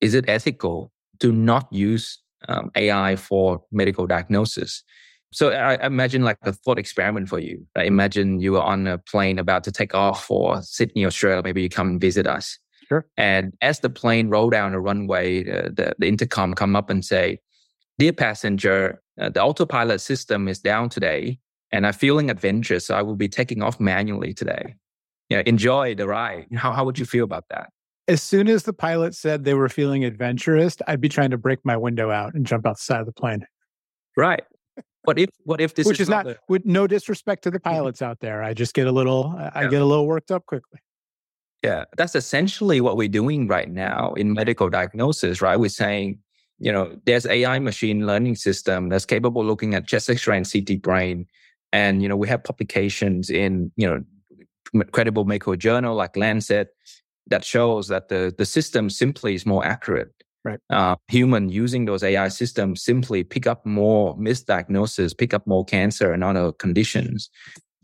is 0.01 0.15
it 0.15 0.25
ethical 0.29 0.91
to 1.21 1.31
not 1.31 1.73
use 1.73 2.19
um, 2.49 2.71
AI 2.75 3.17
for 3.17 3.63
medical 3.71 4.07
diagnosis? 4.07 4.83
So 5.33 5.51
I 5.51 5.87
imagine 5.87 6.23
like 6.23 6.37
a 6.43 6.53
thought 6.53 6.79
experiment 6.79 7.29
for 7.29 7.39
you. 7.39 7.65
I 7.75 7.85
imagine 7.85 8.41
you 8.41 8.57
are 8.57 8.65
on 8.65 8.87
a 8.87 8.99
plane 8.99 9.39
about 9.39 9.65
to 9.65 9.73
take 9.73 9.95
off 9.95 10.25
for 10.25 10.61
Sydney, 10.61 11.07
Australia. 11.07 11.43
Maybe 11.43 11.63
you 11.63 11.71
come 11.71 11.89
and 11.89 12.01
visit 12.01 12.27
us. 12.27 12.59
Sure. 12.89 13.07
And 13.17 13.55
as 13.63 13.81
the 13.81 13.89
plane 13.89 14.29
roll 14.29 14.51
down 14.51 14.73
the 14.73 14.81
runway, 14.81 15.49
uh, 15.49 15.71
the, 15.73 15.95
the 15.99 16.07
intercom 16.07 16.53
come 16.53 16.77
up 16.77 16.91
and 16.91 17.03
say, 17.03 17.39
"Dear 17.99 18.13
passenger, 18.13 19.01
uh, 19.19 19.31
the 19.31 19.43
autopilot 19.43 20.03
system 20.03 20.49
is 20.49 20.59
down 20.59 20.91
today, 20.91 21.39
and 21.73 21.87
I'm 21.87 21.93
feeling 21.93 22.31
adventurous, 22.31 22.87
so 22.87 22.95
I 22.95 23.03
will 23.03 23.17
be 23.17 23.29
taking 23.29 23.63
off 23.63 23.81
manually 23.81 24.35
today. 24.35 24.75
Yeah, 25.29 25.43
enjoy 25.47 25.95
the 25.95 26.07
ride." 26.07 26.47
How 26.55 26.73
how 26.73 26.85
would 26.85 26.99
you 26.99 27.07
feel 27.07 27.25
about 27.25 27.45
that? 27.51 27.71
as 28.09 28.23
soon 28.23 28.49
as 28.49 28.65
the 28.65 28.73
pilot 28.73 29.15
said 29.15 29.45
they 29.45 29.55
were 29.55 29.69
feeling 29.69 30.05
adventurous, 30.05 30.77
I'd 30.87 31.01
be 31.01 31.09
trying 31.09 31.31
to 31.31 31.39
break 31.39 31.61
my 31.65 31.77
window 31.77 32.11
out 32.11 32.35
and 32.35 32.47
jump 32.47 32.67
out 32.67 32.77
the 32.77 32.83
side 32.83 33.01
of 33.01 33.07
the 33.07 33.13
plane. 33.13 33.47
Right. 34.17 34.43
What 35.05 35.19
if 35.19 35.31
what 35.45 35.61
if 35.61 35.75
this 35.75 35.87
which 35.87 35.97
is, 35.97 36.03
is 36.03 36.09
not 36.09 36.27
the- 36.27 36.39
with 36.49 36.65
no 36.65 36.87
disrespect 36.87 37.45
to 37.45 37.51
the 37.51 37.59
mm-hmm. 37.59 37.75
pilots 37.75 38.03
out 38.03 38.21
there. 38.21 38.43
I 38.43 38.55
just 38.55 38.75
get 38.75 38.87
a 38.87 38.93
little 38.93 39.35
I 39.37 39.63
Yeah. 39.63 39.69
get 39.69 39.83
a 39.83 39.85
little 39.85 40.07
worked 40.07 40.31
up 40.31 40.47
quickly. 40.47 40.81
Yeah, 41.63 41.85
that's 41.97 42.17
essentially 42.17 42.81
what 42.81 42.97
we're 42.97 43.09
doing 43.09 43.47
right 43.47 43.71
now 43.71 44.15
in 44.15 44.33
medical 44.33 44.69
diagnosis, 44.69 45.41
right? 45.41 45.57
We're 45.57 45.69
saying, 45.71 46.19
you 46.59 46.73
know, 46.73 46.97
there's 47.05 47.25
AI 47.25 47.61
machine 47.61 48.05
learning 48.05 48.35
system 48.35 48.89
that's 48.89 49.07
capable 49.07 49.43
of 49.43 49.47
looking 49.47 49.75
at 49.75 49.87
chest 49.87 50.11
X-ray 50.11 50.37
and 50.37 50.51
CT 50.51 50.83
brain, 50.83 51.27
and 51.73 52.03
you 52.03 52.09
know, 52.09 52.17
we 52.17 52.29
have 52.29 52.45
publications 52.45 53.31
in 53.31 53.73
you 53.77 53.89
know 53.89 54.85
credible 54.93 55.25
medical 55.25 55.57
journal 55.57 55.95
like 55.95 56.17
Lancet 56.17 56.69
that 57.29 57.45
shows 57.45 57.89
that 57.89 58.09
the 58.09 58.35
the 58.37 58.47
system 58.47 58.91
simply 58.91 59.35
is 59.35 59.47
more 59.47 59.65
accurate. 59.65 60.13
Right. 60.45 60.59
Uh, 60.71 60.97
human 61.07 61.51
using 61.51 61.85
those 61.85 62.03
AI 62.03 62.27
systems 62.27 62.83
simply 62.83 63.23
pick 63.23 63.47
up 63.47 63.65
more 63.65 64.17
misdiagnosis, 64.17 65.17
pick 65.17 65.33
up 65.33 65.47
more 65.47 65.65
cancer 65.65 66.13
and 66.13 66.25
other 66.25 66.51
conditions. 66.51 67.31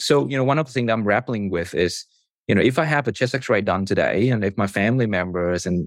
So, 0.00 0.28
you 0.28 0.36
know, 0.36 0.42
one 0.42 0.58
of 0.58 0.66
the 0.66 0.72
things 0.72 0.90
I'm 0.90 1.04
grappling 1.04 1.50
with 1.50 1.72
is 1.72 2.04
you 2.48 2.54
know, 2.54 2.62
if 2.62 2.78
I 2.78 2.84
have 2.84 3.06
a 3.06 3.12
chest 3.12 3.34
X-ray 3.34 3.60
done 3.60 3.84
today, 3.84 4.30
and 4.30 4.42
if 4.42 4.56
my 4.56 4.66
family 4.66 5.06
members 5.06 5.66
and 5.66 5.86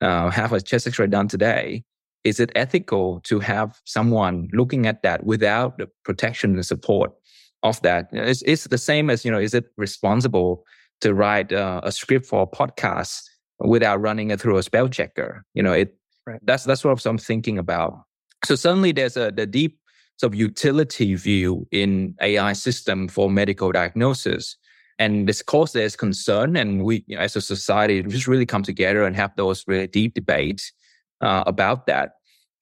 uh, 0.00 0.30
have 0.30 0.52
a 0.52 0.60
chest 0.60 0.86
X-ray 0.86 1.08
done 1.08 1.26
today, 1.26 1.82
is 2.22 2.40
it 2.40 2.52
ethical 2.54 3.20
to 3.24 3.40
have 3.40 3.80
someone 3.84 4.48
looking 4.52 4.86
at 4.86 5.02
that 5.02 5.24
without 5.24 5.78
the 5.78 5.88
protection 6.04 6.54
and 6.54 6.64
support 6.64 7.12
of 7.62 7.80
that? 7.82 8.08
It's, 8.12 8.42
it's 8.42 8.64
the 8.64 8.78
same 8.78 9.10
as 9.10 9.24
you 9.24 9.30
know, 9.30 9.38
is 9.38 9.54
it 9.54 9.66
responsible 9.76 10.64
to 11.00 11.14
write 11.14 11.52
uh, 11.52 11.80
a 11.82 11.92
script 11.92 12.26
for 12.26 12.42
a 12.42 12.46
podcast 12.46 13.22
without 13.60 14.00
running 14.00 14.30
it 14.30 14.40
through 14.40 14.58
a 14.58 14.62
spell 14.62 14.88
checker? 14.88 15.44
You 15.54 15.62
know, 15.62 15.72
it 15.72 15.96
Right. 16.26 16.40
that's 16.42 16.64
that's 16.64 16.84
what 16.84 17.06
I'm 17.06 17.18
thinking 17.18 17.58
about. 17.58 18.02
So 18.44 18.56
suddenly 18.56 18.92
there's 18.92 19.16
a 19.16 19.30
the 19.30 19.46
deep 19.46 19.78
sort 20.16 20.32
of 20.32 20.38
utility 20.38 21.14
view 21.14 21.68
in 21.70 22.16
AI 22.20 22.52
system 22.52 23.06
for 23.08 23.30
medical 23.30 23.70
diagnosis. 23.70 24.56
And 24.98 25.28
this 25.28 25.42
cause 25.42 25.72
there's 25.72 25.94
concern, 25.94 26.56
and 26.56 26.82
we, 26.82 27.04
you 27.06 27.16
know, 27.16 27.22
as 27.22 27.36
a 27.36 27.42
society, 27.42 28.02
just 28.02 28.26
really 28.26 28.46
come 28.46 28.62
together 28.62 29.04
and 29.04 29.14
have 29.14 29.36
those 29.36 29.62
really 29.68 29.86
deep 29.86 30.14
debates 30.14 30.72
uh, 31.20 31.44
about 31.46 31.86
that. 31.86 32.12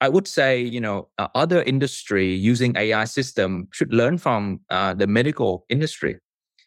I 0.04 0.08
would 0.10 0.28
say, 0.28 0.60
you 0.60 0.82
know, 0.82 1.08
uh, 1.16 1.28
other 1.34 1.62
industry 1.62 2.34
using 2.34 2.76
AI 2.76 3.06
system 3.06 3.68
should 3.72 3.94
learn 3.94 4.18
from 4.18 4.60
uh, 4.68 4.92
the 4.92 5.06
medical 5.06 5.64
industry 5.70 6.18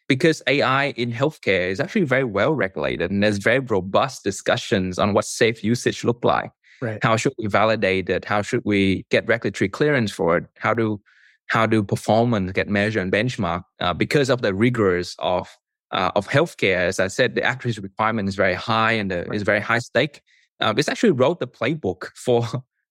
because 0.08 0.42
AI 0.48 0.86
in 1.02 1.12
healthcare 1.12 1.70
is 1.70 1.78
actually 1.78 2.02
very 2.02 2.24
well 2.24 2.52
regulated, 2.52 3.12
and 3.12 3.22
there's 3.22 3.38
very 3.38 3.60
robust 3.60 4.24
discussions 4.24 4.98
on 4.98 5.14
what 5.14 5.24
safe 5.24 5.62
usage 5.62 6.02
look 6.02 6.24
like. 6.24 6.50
Right. 6.80 6.98
How 7.00 7.14
should 7.16 7.34
we 7.38 7.46
validate 7.46 8.10
it? 8.10 8.24
How 8.24 8.42
should 8.42 8.62
we 8.64 9.06
get 9.08 9.28
regulatory 9.28 9.68
clearance 9.68 10.10
for 10.10 10.38
it? 10.38 10.44
How 10.58 10.74
do 10.74 11.00
how 11.46 11.64
do 11.64 11.84
performance 11.84 12.50
get 12.50 12.68
measured 12.68 13.02
and 13.04 13.12
benchmarked? 13.12 13.64
Uh, 13.78 13.94
because 13.94 14.30
of 14.30 14.42
the 14.42 14.52
rigors 14.52 15.14
of 15.20 15.48
uh, 15.92 16.10
of 16.16 16.26
healthcare, 16.26 16.88
as 16.88 16.98
I 16.98 17.06
said, 17.06 17.36
the 17.36 17.44
accuracy 17.44 17.80
requirement 17.80 18.28
is 18.28 18.34
very 18.34 18.54
high 18.54 18.92
and 18.92 19.12
the, 19.12 19.30
is 19.30 19.44
very 19.44 19.60
high 19.60 19.78
stake. 19.78 20.22
Uh, 20.60 20.72
this 20.72 20.88
actually 20.88 21.12
wrote 21.12 21.38
the 21.38 21.46
playbook 21.46 22.08
for 22.16 22.44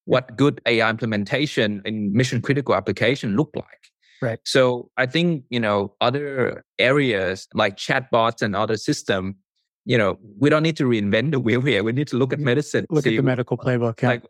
what 0.08 0.36
good 0.36 0.58
AI 0.64 0.88
implementation 0.88 1.82
in 1.84 2.10
mission 2.14 2.40
critical 2.40 2.74
application 2.74 3.36
look 3.36 3.50
like. 3.54 3.82
Right. 4.22 4.38
So 4.44 4.90
I 4.96 5.04
think 5.04 5.44
you 5.50 5.60
know 5.60 5.94
other 6.00 6.64
areas 6.78 7.46
like 7.52 7.76
chatbots 7.76 8.40
and 8.40 8.56
other 8.56 8.78
system, 8.78 9.36
you 9.84 9.98
know, 9.98 10.18
we 10.38 10.48
don't 10.48 10.62
need 10.62 10.78
to 10.78 10.84
reinvent 10.84 11.32
the 11.32 11.40
wheel 11.40 11.60
here. 11.60 11.84
We 11.84 11.92
need 11.92 12.08
to 12.08 12.16
look 12.16 12.32
at 12.32 12.40
medicine. 12.40 12.86
Look 12.88 13.06
at 13.06 13.10
the 13.10 13.20
medical 13.20 13.58
playbook. 13.58 14.00
Yeah. 14.00 14.08
like 14.08 14.22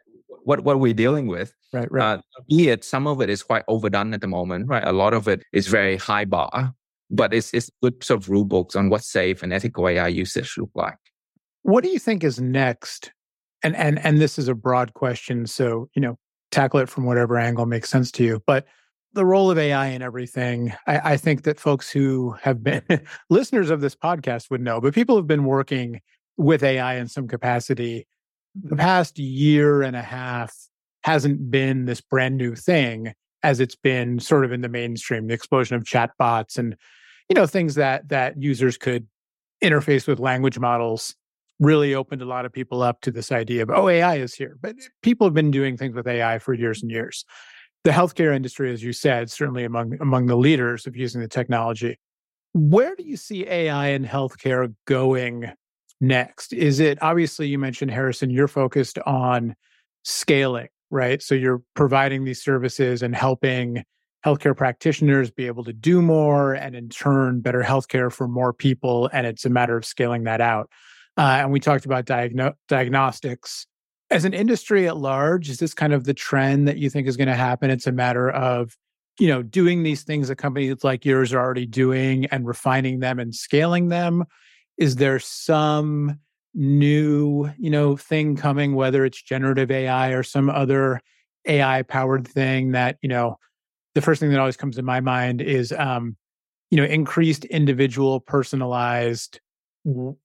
what 0.43 0.65
what 0.65 0.81
we're 0.81 0.95
dealing 0.95 1.29
with. 1.29 1.55
right, 1.73 1.91
right. 1.93 2.19
Uh, 2.19 2.23
be 2.49 2.69
it 2.71 2.83
some 2.83 3.07
of 3.07 3.21
it 3.21 3.31
is 3.31 3.45
quite 3.45 3.63
overdone 3.69 4.13
at 4.15 4.21
the 4.21 4.27
moment, 4.27 4.67
right? 4.67 4.85
A 4.85 4.93
lot 4.93 5.15
of 5.15 5.29
it 5.29 5.45
is 5.53 5.69
very 5.69 5.97
high 5.97 6.25
bar, 6.25 6.75
but 7.09 7.33
it's 7.33 7.55
it's 7.55 7.71
good 7.83 8.03
sort 8.03 8.21
of 8.21 8.29
rule 8.29 8.45
books 8.45 8.75
on 8.75 8.91
what 8.91 9.05
safe 9.05 9.45
and 9.45 9.53
ethical 9.53 9.89
AI 9.89 10.09
usage 10.09 10.57
look 10.59 10.71
like. 10.75 10.99
what 11.63 11.85
do 11.85 11.91
you 11.91 12.01
think 12.01 12.25
is 12.25 12.41
next? 12.41 13.13
And 13.63 13.75
and 13.77 13.99
and 14.05 14.21
this 14.21 14.39
is 14.39 14.49
a 14.49 14.55
broad 14.55 14.95
question, 14.95 15.47
so 15.47 15.89
you 15.95 16.03
know, 16.03 16.17
tackle 16.51 16.81
it 16.81 16.89
from 16.89 17.05
whatever 17.05 17.37
angle 17.39 17.67
makes 17.67 17.91
sense 17.91 18.11
to 18.13 18.25
you. 18.25 18.43
But 18.47 18.67
the 19.15 19.25
role 19.25 19.51
of 19.51 19.59
AI 19.59 19.87
in 19.89 20.03
everything, 20.03 20.73
I, 20.87 21.13
I 21.13 21.17
think 21.17 21.43
that 21.43 21.59
folks 21.59 21.91
who 21.91 22.37
have 22.43 22.63
been 22.63 22.83
listeners 23.31 23.71
of 23.71 23.81
this 23.81 23.95
podcast 23.95 24.51
would 24.51 24.61
know, 24.61 24.81
but 24.81 24.95
people 24.95 25.17
have 25.17 25.27
been 25.27 25.45
working 25.45 26.01
with 26.37 26.63
AI 26.63 26.95
in 26.97 27.09
some 27.09 27.27
capacity. 27.27 28.07
The 28.55 28.77
past 28.77 29.19
year 29.19 29.83
and 29.83 29.97
a 29.97 30.03
half 30.03 30.55
hasn't 31.03 31.51
been 31.51 31.87
this 31.87 32.01
brand 32.01 32.37
new 32.37 32.55
thing 32.55 33.13
as 33.43 33.61
it's 33.61 33.77
been 33.77 34.19
sort 34.19 34.45
of 34.45 34.53
in 34.53 34.61
the 34.61 34.69
mainstream, 34.69 35.27
the 35.27 35.35
explosion 35.35 35.77
of 35.77 35.85
chatbots 35.85 36.59
and 36.59 36.77
you 37.29 37.35
know 37.35 37.47
things 37.47 37.75
that 37.75 38.09
that 38.09 38.41
users 38.41 38.77
could 38.77 39.07
interface 39.63 40.07
with 40.07 40.19
language 40.19 40.59
models 40.59 41.15
really 41.61 41.95
opened 41.95 42.23
a 42.23 42.27
lot 42.27 42.45
of 42.45 42.53
people 42.53 42.83
up 42.83 43.01
to 43.01 43.11
this 43.11 43.33
idea 43.33 43.63
of 43.63 43.71
oh 43.71 43.89
AI 43.89 44.17
is 44.17 44.35
here. 44.35 44.57
But 44.61 44.77
people 45.03 45.27
have 45.27 45.35
been 45.35 45.51
doing 45.51 45.77
things 45.77 45.95
with 45.95 46.07
AI 46.07 46.39
for 46.39 46.55
years 46.55 46.83
and 46.83 46.91
years. 46.91 47.25
The 47.85 47.91
healthcare 47.91 48.35
industry, 48.35 48.73
as 48.73 48.83
you 48.83 48.93
said, 48.93 49.31
certainly 49.31 49.65
among 49.65 49.99
among 50.01 50.27
the 50.27 50.37
leaders 50.37 50.87
of 50.87 50.97
using 50.97 51.21
the 51.21 51.29
technology. 51.29 51.99
Where 52.55 52.97
do 52.97 53.05
you 53.05 53.17
see 53.17 53.47
AI 53.47 53.89
in 53.89 54.05
healthcare 54.05 54.75
going 54.87 55.53
next? 56.01 56.53
Is 56.53 56.81
it 56.81 56.99
obviously 57.03 57.49
you 57.49 57.59
mentioned 57.59 57.91
Harrison, 57.91 58.31
you're 58.31 58.49
focused 58.49 58.99
on 59.01 59.55
scaling, 60.05 60.69
right? 60.91 61.23
So 61.23 61.35
you're 61.35 61.63
providing 61.75 62.25
these 62.25 62.43
services 62.43 63.03
and 63.03 63.15
helping 63.15 63.85
healthcare 64.25 64.57
practitioners 64.57 65.31
be 65.31 65.47
able 65.47 65.65
to 65.65 65.73
do 65.73 66.03
more 66.03 66.55
and 66.55 66.75
in 66.75 66.89
turn 66.89 67.41
better 67.41 67.63
healthcare 67.63 68.13
for 68.13 68.27
more 68.27 68.53
people. 68.53 69.09
And 69.13 69.27
it's 69.27 69.45
a 69.45 69.51
matter 69.51 69.77
of 69.77 69.85
scaling 69.85 70.25
that 70.25 70.41
out. 70.41 70.71
Uh, 71.19 71.41
and 71.41 71.51
we 71.51 71.59
talked 71.59 71.85
about 71.85 72.07
diagno- 72.07 72.55
diagnostics. 72.69 73.67
As 74.11 74.25
an 74.25 74.33
industry 74.33 74.87
at 74.87 74.97
large, 74.97 75.51
is 75.51 75.59
this 75.59 75.75
kind 75.75 75.93
of 75.93 76.05
the 76.05 76.15
trend 76.15 76.69
that 76.69 76.79
you 76.79 76.89
think 76.89 77.09
is 77.09 77.17
going 77.17 77.29
to 77.29 77.35
happen? 77.35 77.71
It's 77.71 77.89
a 77.89 77.93
matter 77.93 78.31
of, 78.31 78.77
you 79.19 79.27
know, 79.27 79.43
doing 79.43 79.83
these 79.83 80.05
things 80.05 80.29
that 80.29 80.37
companies 80.37 80.85
like 80.85 81.05
yours 81.05 81.33
are 81.33 81.41
already 81.41 81.67
doing 81.67 82.27
and 82.27 82.47
refining 82.47 83.01
them 83.01 83.19
and 83.19 83.35
scaling 83.35 83.89
them. 83.89 84.25
Is 84.79 84.97
there 84.97 85.19
some 85.19 86.21
new, 86.55 87.51
you 87.59 87.69
know, 87.69 87.97
thing 87.97 88.37
coming, 88.37 88.77
whether 88.77 89.05
it's 89.05 89.21
generative 89.21 89.73
AI 89.73 90.11
or 90.11 90.23
some 90.23 90.49
other 90.49 91.01
AI 91.47 91.83
powered 91.83 92.29
thing 92.29 92.73
that, 92.73 92.97
you 93.03 93.09
know, 93.09 93.39
the 93.97 94.01
first 94.01 94.21
thing 94.21 94.31
that 94.31 94.39
always 94.39 94.57
comes 94.57 94.77
to 94.77 94.83
my 94.83 95.01
mind 95.01 95.41
is 95.41 95.73
um, 95.73 96.17
you 96.71 96.77
know, 96.77 96.85
increased 96.85 97.45
individual 97.47 98.21
personalized 98.21 99.41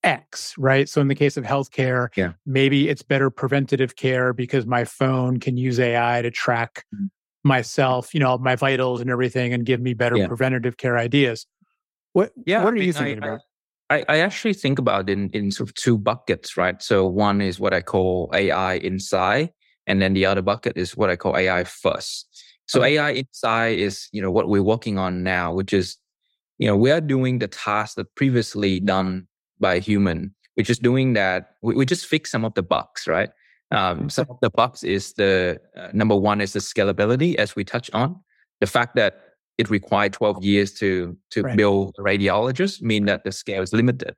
X, 0.04 0.56
right? 0.58 0.90
So 0.90 1.02
in 1.02 1.08
the 1.08 1.16
case 1.16 1.38
of 1.38 1.44
healthcare, 1.44 2.10
Yeah. 2.16 2.34
maybe 2.46 2.90
it's 2.90 3.02
better 3.02 3.30
preventative 3.30 3.96
care 3.96 4.34
because 4.34 4.66
my 4.66 4.84
phone 4.84 5.40
can 5.40 5.58
use 5.58 5.80
AI 5.80 6.22
to 6.22 6.32
track 6.32 6.86
Mhm. 6.94 7.10
myself, 7.44 8.14
you 8.14 8.20
know, 8.20 8.38
my 8.38 8.56
vitals 8.56 9.02
and 9.02 9.10
everything 9.10 9.54
and 9.54 9.66
give 9.66 9.80
me 9.80 9.94
better 9.94 10.18
Yeah. 10.18 10.28
preventative 10.28 10.78
care 10.78 10.98
ideas. 10.98 11.46
What 12.14 12.32
Yeah, 12.46 12.64
what 12.64 12.74
I 12.74 12.78
are 12.78 12.82
you 12.82 12.94
thinking 12.94 13.24
I, 13.24 13.28
about? 13.28 13.40
I, 13.90 14.06
I 14.10 14.18
actually 14.20 14.54
think 14.54 14.80
about 14.80 15.10
in, 15.10 15.30
in 15.32 15.52
sort 15.52 15.70
of 15.70 15.76
two 15.76 15.98
buckets, 15.98 16.58
right? 16.58 16.82
So 16.82 17.08
one 17.08 17.42
is 17.42 17.60
what 17.60 17.74
I 17.74 17.82
call 17.82 18.30
AI 18.34 18.76
inside, 18.76 19.52
and 19.88 20.02
then 20.02 20.14
the 20.14 20.26
other 20.26 20.42
bucket 20.42 20.78
is 20.78 20.96
what 20.98 21.10
I 21.10 21.16
call 21.16 21.38
AI 21.38 21.64
first. 21.64 22.28
So 22.66 22.82
Okay. 22.82 22.98
AI 22.98 23.12
inside 23.12 23.80
is, 23.80 24.08
you 24.12 24.22
know, 24.22 24.32
what 24.32 24.48
we're 24.48 24.64
working 24.64 24.98
on 24.98 25.22
now, 25.24 25.54
which 25.54 25.74
is, 25.74 25.98
you 26.58 26.68
know, 26.68 26.78
we 26.78 26.92
are 26.92 27.02
doing 27.02 27.40
the 27.40 27.48
tasks 27.48 27.96
that 27.96 28.14
previously 28.16 28.80
done 28.80 29.28
by 29.64 29.76
a 29.76 29.80
human. 29.80 30.20
We're 30.56 30.70
just 30.74 30.84
doing 30.84 31.14
that. 31.14 31.56
We, 31.64 31.74
we 31.80 31.86
just 31.86 32.06
fix 32.06 32.30
some 32.30 32.46
of 32.46 32.54
the 32.54 32.62
bugs, 32.74 33.08
right? 33.08 33.30
Um, 33.72 34.10
some 34.10 34.28
of 34.30 34.38
the 34.42 34.52
bugs 34.52 34.84
is 34.84 35.14
the 35.14 35.60
uh, 35.76 35.88
number 35.94 36.16
one 36.16 36.42
is 36.42 36.54
the 36.54 36.60
scalability, 36.60 37.36
as 37.44 37.56
we 37.56 37.64
touched 37.64 37.94
on. 37.96 38.10
The 38.62 38.68
fact 38.68 38.96
that 38.96 39.14
it 39.58 39.70
required 39.70 40.14
12 40.14 40.44
years 40.44 40.74
to 40.82 41.18
to 41.32 41.42
Right. 41.42 41.58
build 41.58 41.96
radiologists 41.98 42.82
mean 42.82 43.06
that 43.06 43.24
the 43.24 43.32
scale 43.32 43.64
is 43.64 43.74
limited. 43.74 44.14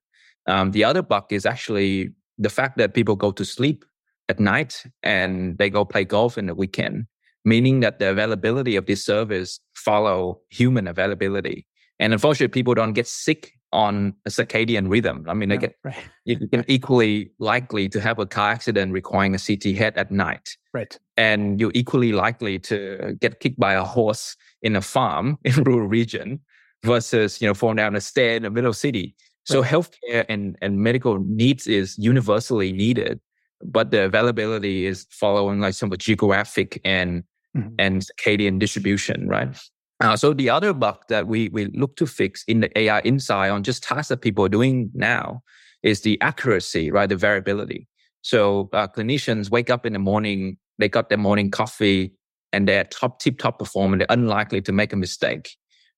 Um, 0.47 0.71
the 0.71 0.83
other 0.83 1.01
bug 1.01 1.25
is 1.31 1.45
actually 1.45 2.09
the 2.37 2.49
fact 2.49 2.77
that 2.77 2.93
people 2.93 3.15
go 3.15 3.31
to 3.31 3.45
sleep 3.45 3.85
at 4.29 4.39
night 4.39 4.83
and 5.03 5.57
they 5.57 5.69
go 5.69 5.85
play 5.85 6.03
golf 6.05 6.37
in 6.37 6.45
the 6.47 6.55
weekend, 6.55 7.05
meaning 7.45 7.79
that 7.81 7.99
the 7.99 8.09
availability 8.09 8.75
of 8.75 8.85
this 8.85 9.05
service 9.05 9.59
follow 9.87 10.41
human 10.49 10.87
availability. 10.87 11.65
And 11.99 12.13
unfortunately, 12.13 12.51
people 12.59 12.73
don't 12.75 12.93
get 12.93 13.07
sick 13.07 13.53
on 13.75 14.13
a 14.25 14.29
circadian 14.29 14.89
rhythm. 14.89 15.25
I 15.27 15.33
mean, 15.33 15.49
Yeah, 15.51 15.57
get 15.65 15.75
right. 15.83 16.03
you 16.25 16.47
can 16.47 16.63
equally 16.67 17.31
likely 17.39 17.89
to 17.89 17.99
have 17.99 18.17
a 18.19 18.25
car 18.25 18.51
accident 18.51 18.93
requiring 18.93 19.35
a 19.35 19.41
CT 19.45 19.75
head 19.81 19.93
at 19.97 20.09
night 20.11 20.55
Right. 20.73 20.97
and 21.17 21.59
you're 21.59 21.75
equally 21.75 22.11
likely 22.13 22.59
to 22.69 22.77
get 23.19 23.39
kicked 23.41 23.59
by 23.59 23.73
a 23.73 23.83
horse 23.83 24.35
in 24.61 24.75
a 24.75 24.81
farm 24.81 25.37
in 25.47 25.53
a 25.59 25.63
rural 25.63 25.87
region 25.87 26.39
versus 26.83 27.41
you 27.41 27.47
know 27.47 27.53
falling 27.53 27.77
down 27.77 27.95
a 27.95 28.01
stair 28.01 28.35
in 28.37 28.43
the 28.43 28.49
middle 28.49 28.73
city 28.73 29.15
So 29.45 29.61
right. 29.61 29.71
healthcare 29.73 30.23
and, 30.27 30.57
and 30.61 30.79
medical 30.79 31.19
needs 31.19 31.67
is 31.67 31.97
universally 31.99 32.71
needed, 32.73 33.19
but 33.63 33.91
the 33.91 34.01
availability 34.09 34.85
is 34.91 35.05
following 35.11 35.59
like 35.61 35.75
some 35.75 35.91
geographic 35.97 36.81
and 36.83 37.23
mm-hmm. 37.55 37.69
and 37.77 38.01
circadian 38.07 38.57
distribution, 38.59 39.27
right? 39.27 39.53
Uh, 40.01 40.15
so 40.15 40.33
the 40.33 40.49
other 40.49 40.73
bug 40.73 40.97
that 41.07 41.27
we 41.27 41.49
we 41.49 41.67
look 41.67 41.95
to 41.95 42.05
fix 42.05 42.43
in 42.47 42.59
the 42.59 42.79
AI 42.79 42.99
inside 42.99 43.49
on 43.49 43.63
just 43.63 43.83
tasks 43.83 44.09
that 44.09 44.21
people 44.21 44.43
are 44.45 44.49
doing 44.49 44.91
now 44.93 45.41
is 45.83 46.01
the 46.01 46.19
accuracy, 46.21 46.91
right? 46.91 47.07
The 47.07 47.15
variability. 47.15 47.87
So 48.21 48.69
uh, 48.73 48.87
clinicians 48.87 49.49
wake 49.51 49.69
up 49.69 49.85
in 49.85 49.93
the 49.93 49.99
morning, 49.99 50.57
they 50.79 50.89
got 50.89 51.09
their 51.09 51.17
morning 51.17 51.51
coffee, 51.51 52.11
and 52.51 52.67
they're 52.67 52.83
top 52.85 53.19
tip 53.19 53.37
top 53.37 53.59
performing. 53.59 53.99
They're 53.99 54.07
unlikely 54.09 54.61
to 54.63 54.71
make 54.71 54.91
a 54.91 54.97
mistake, 54.97 55.55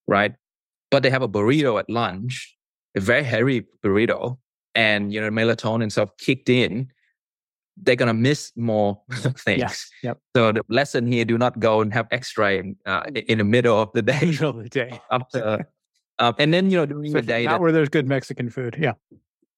right? 0.08 0.34
But 0.92 1.04
they 1.04 1.10
have 1.10 1.22
a 1.24 1.28
burrito 1.30 1.80
at 1.80 1.90
lunch, 1.90 2.56
a 2.96 3.00
very 3.00 3.24
heavy 3.24 3.66
burrito, 3.84 4.38
and 4.76 5.12
you 5.12 5.20
know 5.22 5.30
melatonin 5.30 5.92
stuff 5.92 6.10
kicked 6.20 6.50
in. 6.50 6.90
They're 7.82 7.96
gonna 7.96 8.14
miss 8.14 8.52
more 8.56 9.02
things. 9.12 9.60
Yes, 9.60 9.90
yep. 10.04 10.20
So 10.36 10.52
the 10.52 10.64
lesson 10.70 11.12
here: 11.12 11.26
do 11.26 11.38
not 11.38 11.60
go 11.60 11.82
and 11.82 11.94
have 11.94 12.08
X-ray 12.12 12.76
uh, 12.86 13.04
in 13.16 13.38
the 13.38 13.44
middle 13.44 13.80
of 13.80 13.92
the 13.94 14.02
day. 14.14 14.26
Middle 14.26 14.50
of 14.50 14.64
the 14.64 14.70
day. 14.70 15.00
After, 15.12 15.68
um, 16.20 16.36
and 16.40 16.54
then 16.54 16.70
you 16.72 16.78
know 16.78 16.86
during 16.86 17.12
so 17.12 17.22
the 17.22 17.28
day, 17.28 17.46
not 17.46 17.52
that, 17.52 17.62
where 17.62 17.72
there's 17.72 17.90
good 17.90 18.08
Mexican 18.08 18.50
food. 18.50 18.78
Yeah 18.80 18.94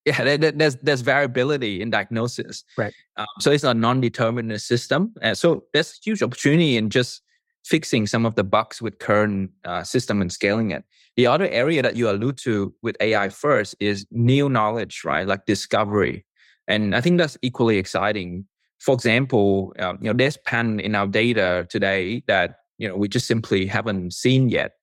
yeah, 0.06 0.38
there's 0.38 0.78
there's 0.78 1.02
variability 1.02 1.82
in 1.82 1.90
diagnosis. 1.90 2.64
Right. 2.78 2.94
Um, 3.18 3.28
so 3.40 3.52
it's 3.52 3.64
a 3.64 3.74
non-determinist 3.74 4.68
system, 4.68 5.14
and 5.22 5.38
so 5.38 5.66
there's 5.74 6.00
huge 6.04 6.24
opportunity 6.24 6.78
in 6.78 6.90
just 6.90 7.22
fixing 7.66 8.08
some 8.08 8.26
of 8.26 8.36
the 8.36 8.44
bugs 8.44 8.82
with 8.82 9.00
current 9.00 9.52
uh, 9.66 9.84
system 9.84 10.22
and 10.22 10.32
scaling 10.32 10.72
it. 10.72 10.84
The 11.18 11.28
other 11.28 11.48
area 11.50 11.82
that 11.82 11.96
you 11.96 12.10
allude 12.10 12.38
to 12.40 12.74
with 12.82 12.96
AI 13.02 13.30
first 13.30 13.76
is 13.80 14.08
new 14.12 14.48
knowledge, 14.48 15.02
right? 15.04 15.28
Like 15.28 15.46
discovery, 15.46 16.26
and 16.70 16.96
I 16.96 17.02
think 17.02 17.18
that's 17.18 17.38
equally 17.42 17.78
exciting. 17.78 18.46
For 18.80 18.94
example, 18.94 19.74
um, 19.80 19.98
you 20.02 20.10
know, 20.10 20.18
there's 20.18 20.38
pan 20.38 20.80
in 20.80 20.96
our 20.96 21.08
data 21.08 21.68
today 21.70 22.24
that 22.28 22.58
you 22.78 22.88
know 22.88 22.96
we 22.96 23.10
just 23.10 23.28
simply 23.28 23.66
haven't 23.66 24.14
seen 24.14 24.48
yet. 24.48 24.74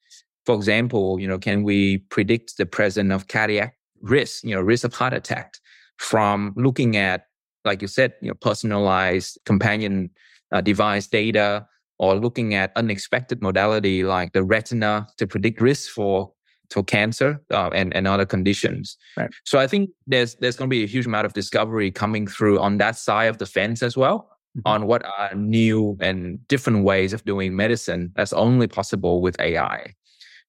For 0.45 0.55
example, 0.55 1.19
you 1.19 1.27
know, 1.27 1.39
can 1.39 1.63
we 1.63 1.99
predict 2.11 2.59
the 2.59 2.67
presence 2.67 3.13
of 3.13 3.29
cardiac 3.29 3.75
risk, 4.03 4.45
you 4.45 4.55
know, 4.55 4.61
risk 4.61 4.85
of 4.85 4.93
heart 4.93 5.15
attack 5.15 5.55
from 5.97 6.53
looking 6.57 6.97
at, 6.97 7.27
like 7.65 7.81
you 7.81 7.89
said, 7.89 8.13
you 8.21 8.29
know, 8.29 8.35
personalized 8.35 9.39
companion 9.47 10.11
uh, 10.53 10.61
device 10.61 11.07
data 11.07 11.67
or 11.99 12.15
looking 12.17 12.55
at 12.55 12.73
unexpected 12.77 13.41
modality 13.41 14.03
like 14.05 14.33
the 14.33 14.45
retina 14.45 15.07
to 15.17 15.27
predict 15.27 15.61
risk 15.61 15.91
for 15.91 16.31
for 16.71 16.83
cancer 16.83 17.41
uh, 17.51 17.71
and, 17.73 17.95
and 17.95 18.07
other 18.07 18.27
conditions. 18.27 18.97
Right. 19.17 19.31
So 19.45 19.59
I 19.59 19.67
think 19.67 19.91
there's 20.07 20.35
there's 20.37 20.57
going 20.57 20.69
to 20.69 20.75
be 20.75 20.85
a 20.85 20.87
huge 20.87 21.07
amount 21.07 21.27
of 21.27 21.33
discovery 21.33 21.91
coming 21.91 22.27
through 22.27 22.59
on 22.61 22.79
that 22.79 22.97
side 22.97 23.27
of 23.27 23.39
the 23.39 23.47
fence 23.47 23.83
as 23.83 23.97
well. 23.97 24.31
Mm-hmm. 24.57 24.69
On 24.69 24.87
what 24.87 25.05
are 25.05 25.35
new 25.35 25.99
and 26.01 26.47
different 26.49 26.83
ways 26.83 27.13
of 27.13 27.23
doing 27.27 27.55
medicine 27.55 28.13
that's 28.17 28.33
only 28.33 28.67
possible 28.67 29.21
with 29.21 29.39
AI. 29.39 29.93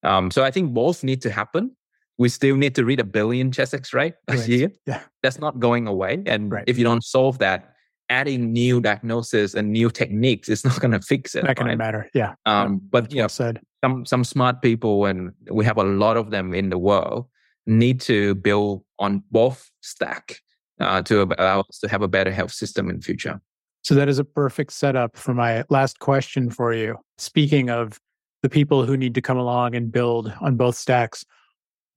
Um, 0.04 0.32
so 0.32 0.46
I 0.46 0.52
think 0.52 0.74
both 0.74 1.04
need 1.04 1.22
to 1.24 1.32
happen 1.32 1.76
we 2.18 2.30
still 2.30 2.56
need 2.56 2.76
to 2.76 2.86
read 2.86 3.00
a 3.00 3.04
billion 3.04 3.52
chest 3.52 3.74
X-ray 3.74 4.14
a 4.28 4.36
right. 4.36 4.48
year. 4.48 4.72
Yeah. 4.86 5.02
That's 5.22 5.40
not 5.40 5.60
going 5.60 5.88
away. 5.88 6.24
And 6.26 6.52
right. 6.52 6.64
if 6.68 6.78
you 6.78 6.84
don't 6.84 7.04
solve 7.04 7.40
that, 7.40 7.74
adding 8.10 8.54
new 8.54 8.80
diagnosis 8.82 9.54
and 9.54 9.72
new 9.72 9.89
techniques 9.89 10.50
is 10.50 10.63
not 10.65 10.80
going 10.80 10.91
to 10.91 11.02
fix 11.02 11.36
it. 11.36 11.43
Not 11.43 11.56
going 11.56 11.67
right? 11.67 11.74
to 11.74 11.78
matter. 11.78 12.10
Yeah. 12.13 12.36
Um, 12.46 12.82
but 12.89 13.12
you 13.12 13.22
know, 13.22 13.28
said. 13.28 13.62
some 13.84 14.06
some 14.06 14.24
smart 14.24 14.62
people, 14.62 15.06
and 15.06 15.32
we 15.52 15.65
have 15.65 15.78
a 15.78 15.84
lot 15.84 16.17
of 16.17 16.32
them 16.32 16.54
in 16.54 16.70
the 16.70 16.78
world, 16.78 17.28
need 17.65 18.02
to 18.02 18.36
build 18.36 18.84
on 19.00 19.24
both 19.32 19.70
stack 19.82 20.38
uh, 20.80 21.02
to 21.04 21.24
allow 21.38 21.62
us 21.62 21.80
to 21.80 21.88
have 21.88 22.02
a 22.02 22.08
better 22.08 22.32
health 22.32 22.52
system 22.52 22.89
in 22.89 22.98
the 22.98 23.02
future. 23.02 23.39
So 23.84 23.96
that 23.96 24.10
is 24.10 24.20
a 24.20 24.26
perfect 24.26 24.74
setup 24.74 25.15
for 25.15 25.34
my 25.34 25.63
last 25.70 26.00
question 26.00 26.50
for 26.50 26.74
you. 26.74 26.98
Speaking 27.17 27.70
of 27.70 28.00
the 28.43 28.50
people 28.50 28.86
who 28.86 28.98
need 28.98 29.15
to 29.15 29.22
come 29.22 29.38
along 29.38 29.76
and 29.76 29.91
build 29.91 30.34
on 30.41 30.58
both 30.58 30.76
stacks, 30.76 31.26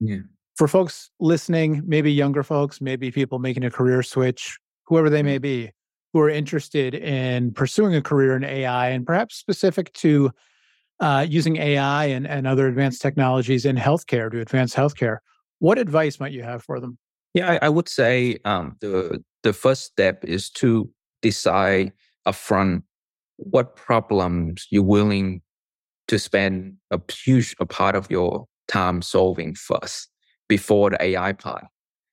yeah. 0.01 0.19
For 0.57 0.69
folks 0.69 1.11
listening, 1.21 1.83
maybe 1.87 2.13
younger 2.13 2.43
folks, 2.43 2.83
maybe 2.83 3.11
people 3.11 3.39
making 3.39 3.65
a 3.65 3.71
career 3.71 4.03
switch, 4.03 4.59
whoever 4.85 5.09
they 5.09 5.23
may 5.23 5.37
mm-hmm. 5.37 5.43
be, 5.43 5.71
who 6.13 6.21
are 6.21 6.31
interested 6.31 6.95
in 6.95 7.53
pursuing 7.53 7.95
a 7.95 8.03
career 8.03 8.37
in 8.37 8.45
AI 8.45 8.89
and 8.91 9.07
perhaps 9.07 9.37
specific 9.37 9.93
to 9.95 10.31
uh, 11.01 11.27
using 11.29 11.57
AI 11.57 12.07
and, 12.07 12.27
and 12.27 12.47
other 12.47 12.67
advanced 12.67 13.01
technologies 13.01 13.65
in 13.65 13.77
healthcare 13.77 14.31
to 14.31 14.41
advance 14.41 14.75
healthcare, 14.75 15.19
what 15.59 15.79
advice 15.79 16.21
might 16.21 16.33
you 16.33 16.43
have 16.43 16.63
for 16.63 16.79
them? 16.81 16.99
Yeah, 17.35 17.53
I, 17.53 17.67
I 17.67 17.69
would 17.69 17.89
say 17.89 18.39
um, 18.45 18.77
the 18.81 19.23
the 19.43 19.53
first 19.53 19.85
step 19.85 20.25
is 20.25 20.51
to 20.51 20.91
decide 21.23 21.93
upfront 22.27 22.83
what 23.37 23.77
problems 23.77 24.67
you're 24.71 24.83
willing 24.83 25.41
to 26.09 26.19
spend 26.19 26.77
a 26.91 27.01
huge 27.11 27.55
a 27.61 27.67
part 27.67 27.95
of 27.95 28.11
your 28.11 28.47
time 28.69 29.01
solving 29.01 29.55
first 29.55 30.09
before 30.49 30.91
the 30.91 31.03
AI 31.03 31.33
part. 31.33 31.65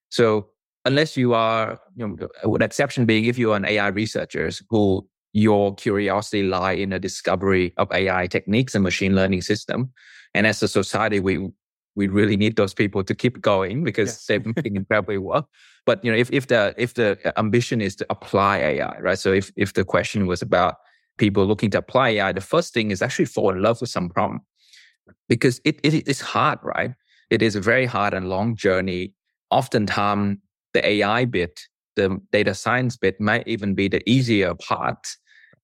So 0.09 0.49
unless 0.87 1.17
you 1.17 1.33
are, 1.33 1.79
you 1.95 2.07
know, 2.07 2.49
with 2.49 2.61
exception 2.61 3.05
being 3.05 3.25
if 3.25 3.37
you 3.37 3.51
are 3.51 3.57
an 3.57 3.65
AI 3.65 3.87
researcher 3.87 4.49
who 4.69 5.07
your 5.33 5.75
curiosity 5.75 6.43
lie 6.43 6.71
in 6.71 6.89
the 6.89 6.99
discovery 6.99 7.73
of 7.77 7.91
AI 7.91 8.27
techniques 8.27 8.73
and 8.73 8.83
machine 8.83 9.13
learning 9.15 9.41
system. 9.41 9.91
And 10.33 10.47
as 10.47 10.63
a 10.63 10.67
society, 10.67 11.19
we 11.19 11.49
we 11.95 12.07
really 12.07 12.37
need 12.37 12.55
those 12.55 12.73
people 12.73 13.03
to 13.03 13.15
keep 13.15 13.41
going 13.41 13.83
because 13.83 14.09
yes. 14.09 14.25
they're 14.25 14.53
making 14.55 14.75
incredibly 14.75 15.17
well. 15.17 15.49
But 15.85 16.03
you 16.03 16.11
know, 16.11 16.17
if 16.17 16.31
if 16.31 16.47
the 16.47 16.73
if 16.77 16.93
the 16.93 17.09
ambition 17.37 17.81
is 17.81 17.95
to 17.97 18.05
apply 18.09 18.57
AI, 18.57 18.99
right? 18.99 19.19
So 19.19 19.33
if 19.33 19.51
if 19.55 19.73
the 19.73 19.83
question 19.83 20.27
was 20.27 20.41
about 20.41 20.75
people 21.17 21.45
looking 21.45 21.71
to 21.71 21.79
apply 21.79 22.09
AI, 22.09 22.31
the 22.31 22.41
first 22.53 22.73
thing 22.73 22.91
is 22.91 23.01
actually 23.01 23.25
fall 23.25 23.51
in 23.51 23.61
love 23.61 23.81
with 23.81 23.89
some 23.89 24.09
problem 24.09 24.41
because 25.27 25.59
it, 25.65 25.79
it 25.83 26.07
is 26.07 26.21
hard, 26.21 26.59
right? 26.63 26.91
It 27.29 27.41
is 27.41 27.55
a 27.55 27.61
very 27.61 27.85
hard 27.85 28.13
and 28.13 28.29
long 28.29 28.55
journey. 28.55 29.13
Oftentimes, 29.49 30.37
the 30.77 30.87
AI 30.87 31.25
bit, 31.25 31.59
the 31.95 32.21
data 32.31 32.53
science 32.53 32.95
bit 32.97 33.19
might 33.19 33.47
even 33.47 33.73
be 33.73 33.87
the 33.87 34.07
easier 34.07 34.53
part. 34.53 35.07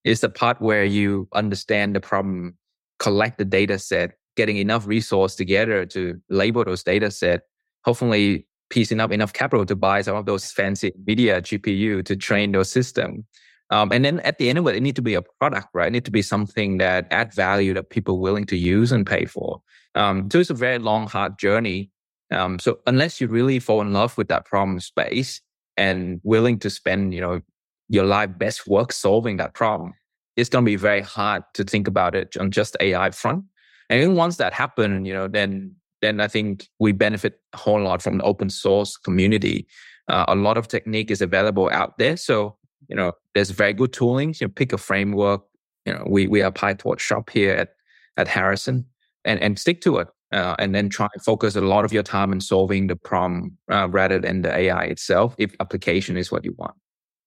It's 0.03 0.21
the 0.21 0.29
part 0.29 0.59
where 0.59 0.83
you 0.83 1.27
understand 1.33 1.95
the 1.95 2.01
problem, 2.01 2.57
collect 2.97 3.37
the 3.37 3.45
data 3.45 3.77
set, 3.77 4.13
getting 4.35 4.57
enough 4.57 4.87
resource 4.87 5.35
together 5.35 5.85
to 5.85 6.19
label 6.29 6.65
those 6.65 6.83
data 6.83 7.11
set, 7.11 7.41
hopefully 7.85 8.47
piecing 8.71 8.99
up 8.99 9.11
enough 9.11 9.33
capital 9.33 9.65
to 9.67 9.75
buy 9.75 10.01
some 10.01 10.15
of 10.15 10.25
those 10.25 10.51
fancy 10.51 10.91
NVIDIA 10.91 11.41
GPU 11.41 12.03
to 12.05 12.15
train 12.15 12.51
those 12.51 12.71
system. 12.71 13.23
Um, 13.69 13.91
and 13.91 14.03
then 14.03 14.19
at 14.21 14.39
the 14.39 14.49
end 14.49 14.57
of 14.57 14.67
it, 14.67 14.75
it 14.75 14.81
need 14.81 14.95
to 14.95 15.01
be 15.03 15.13
a 15.13 15.21
product, 15.39 15.67
right? 15.75 15.87
It 15.87 15.91
need 15.91 16.05
to 16.05 16.11
be 16.11 16.23
something 16.23 16.79
that 16.79 17.05
add 17.11 17.33
value 17.33 17.75
that 17.75 17.91
people 17.91 18.19
willing 18.19 18.45
to 18.47 18.57
use 18.57 18.91
and 18.91 19.05
pay 19.05 19.25
for. 19.25 19.61
Um, 19.93 20.29
so 20.31 20.39
it's 20.39 20.49
a 20.49 20.55
very 20.55 20.79
long, 20.79 21.07
hard 21.07 21.37
journey. 21.37 21.91
Um, 22.33 22.59
so 22.59 22.79
unless 22.87 23.21
you 23.21 23.27
really 23.27 23.59
fall 23.59 23.81
in 23.81 23.93
love 23.93 24.17
with 24.17 24.27
that 24.29 24.45
problem 24.45 24.79
space 24.79 25.41
and 25.77 26.19
willing 26.23 26.59
to 26.59 26.69
spend, 26.69 27.13
you 27.13 27.21
know, 27.21 27.41
your 27.89 28.05
life 28.05 28.29
best 28.37 28.67
work 28.67 28.91
solving 28.91 29.37
that 29.37 29.53
problem, 29.53 29.93
it's 30.35 30.49
going 30.49 30.65
to 30.65 30.69
be 30.69 30.75
very 30.75 31.01
hard 31.01 31.43
to 31.53 31.63
think 31.63 31.87
about 31.87 32.15
it 32.15 32.35
on 32.37 32.51
just 32.51 32.75
AI 32.79 33.11
front. 33.11 33.43
And 33.89 34.01
then 34.01 34.15
once 34.15 34.37
that 34.37 34.53
happens, 34.53 35.07
you 35.07 35.13
know, 35.13 35.27
then 35.27 35.75
then 36.01 36.19
I 36.19 36.27
think 36.27 36.67
we 36.79 36.91
benefit 36.91 37.39
a 37.53 37.57
whole 37.57 37.81
lot 37.81 38.01
from 38.01 38.17
the 38.17 38.25
open 38.25 38.49
source 38.49 38.97
community. 38.97 39.65
Uh, 40.09 40.25
a 40.27 40.35
lot 40.35 40.57
of 40.57 40.67
technique 40.67 41.09
is 41.09 41.21
available 41.21 41.69
out 41.71 41.97
there. 41.97 42.17
So 42.17 42.57
you 42.89 42.95
know, 42.95 43.13
there's 43.33 43.49
very 43.49 43.73
good 43.73 43.93
tooling. 43.93 44.35
You 44.39 44.47
know, 44.47 44.53
pick 44.55 44.73
a 44.73 44.77
framework. 44.77 45.41
You 45.85 45.93
know, 45.93 46.05
we 46.07 46.27
we 46.27 46.41
are 46.41 46.51
PyTorch 46.51 46.99
shop 46.99 47.29
here 47.29 47.53
at 47.53 47.69
at 48.17 48.27
Harrison, 48.27 48.85
and 49.25 49.39
and 49.41 49.57
stick 49.57 49.81
to 49.81 49.97
it. 49.97 50.07
Uh, 50.33 50.55
and 50.57 50.73
then 50.73 50.89
try 50.89 51.07
and 51.13 51.23
focus 51.23 51.55
a 51.55 51.61
lot 51.61 51.85
of 51.85 51.93
your 51.93 52.03
time 52.03 52.33
in 52.33 52.41
solving 52.41 52.87
the 52.87 52.95
problem 52.95 53.55
uh, 53.71 53.87
rather 53.89 54.17
than 54.17 54.41
the 54.41 54.51
AI 54.51 54.85
itself, 54.85 55.35
if 55.37 55.55
application 55.59 56.17
is 56.17 56.31
what 56.31 56.43
you 56.43 56.55
want. 56.57 56.73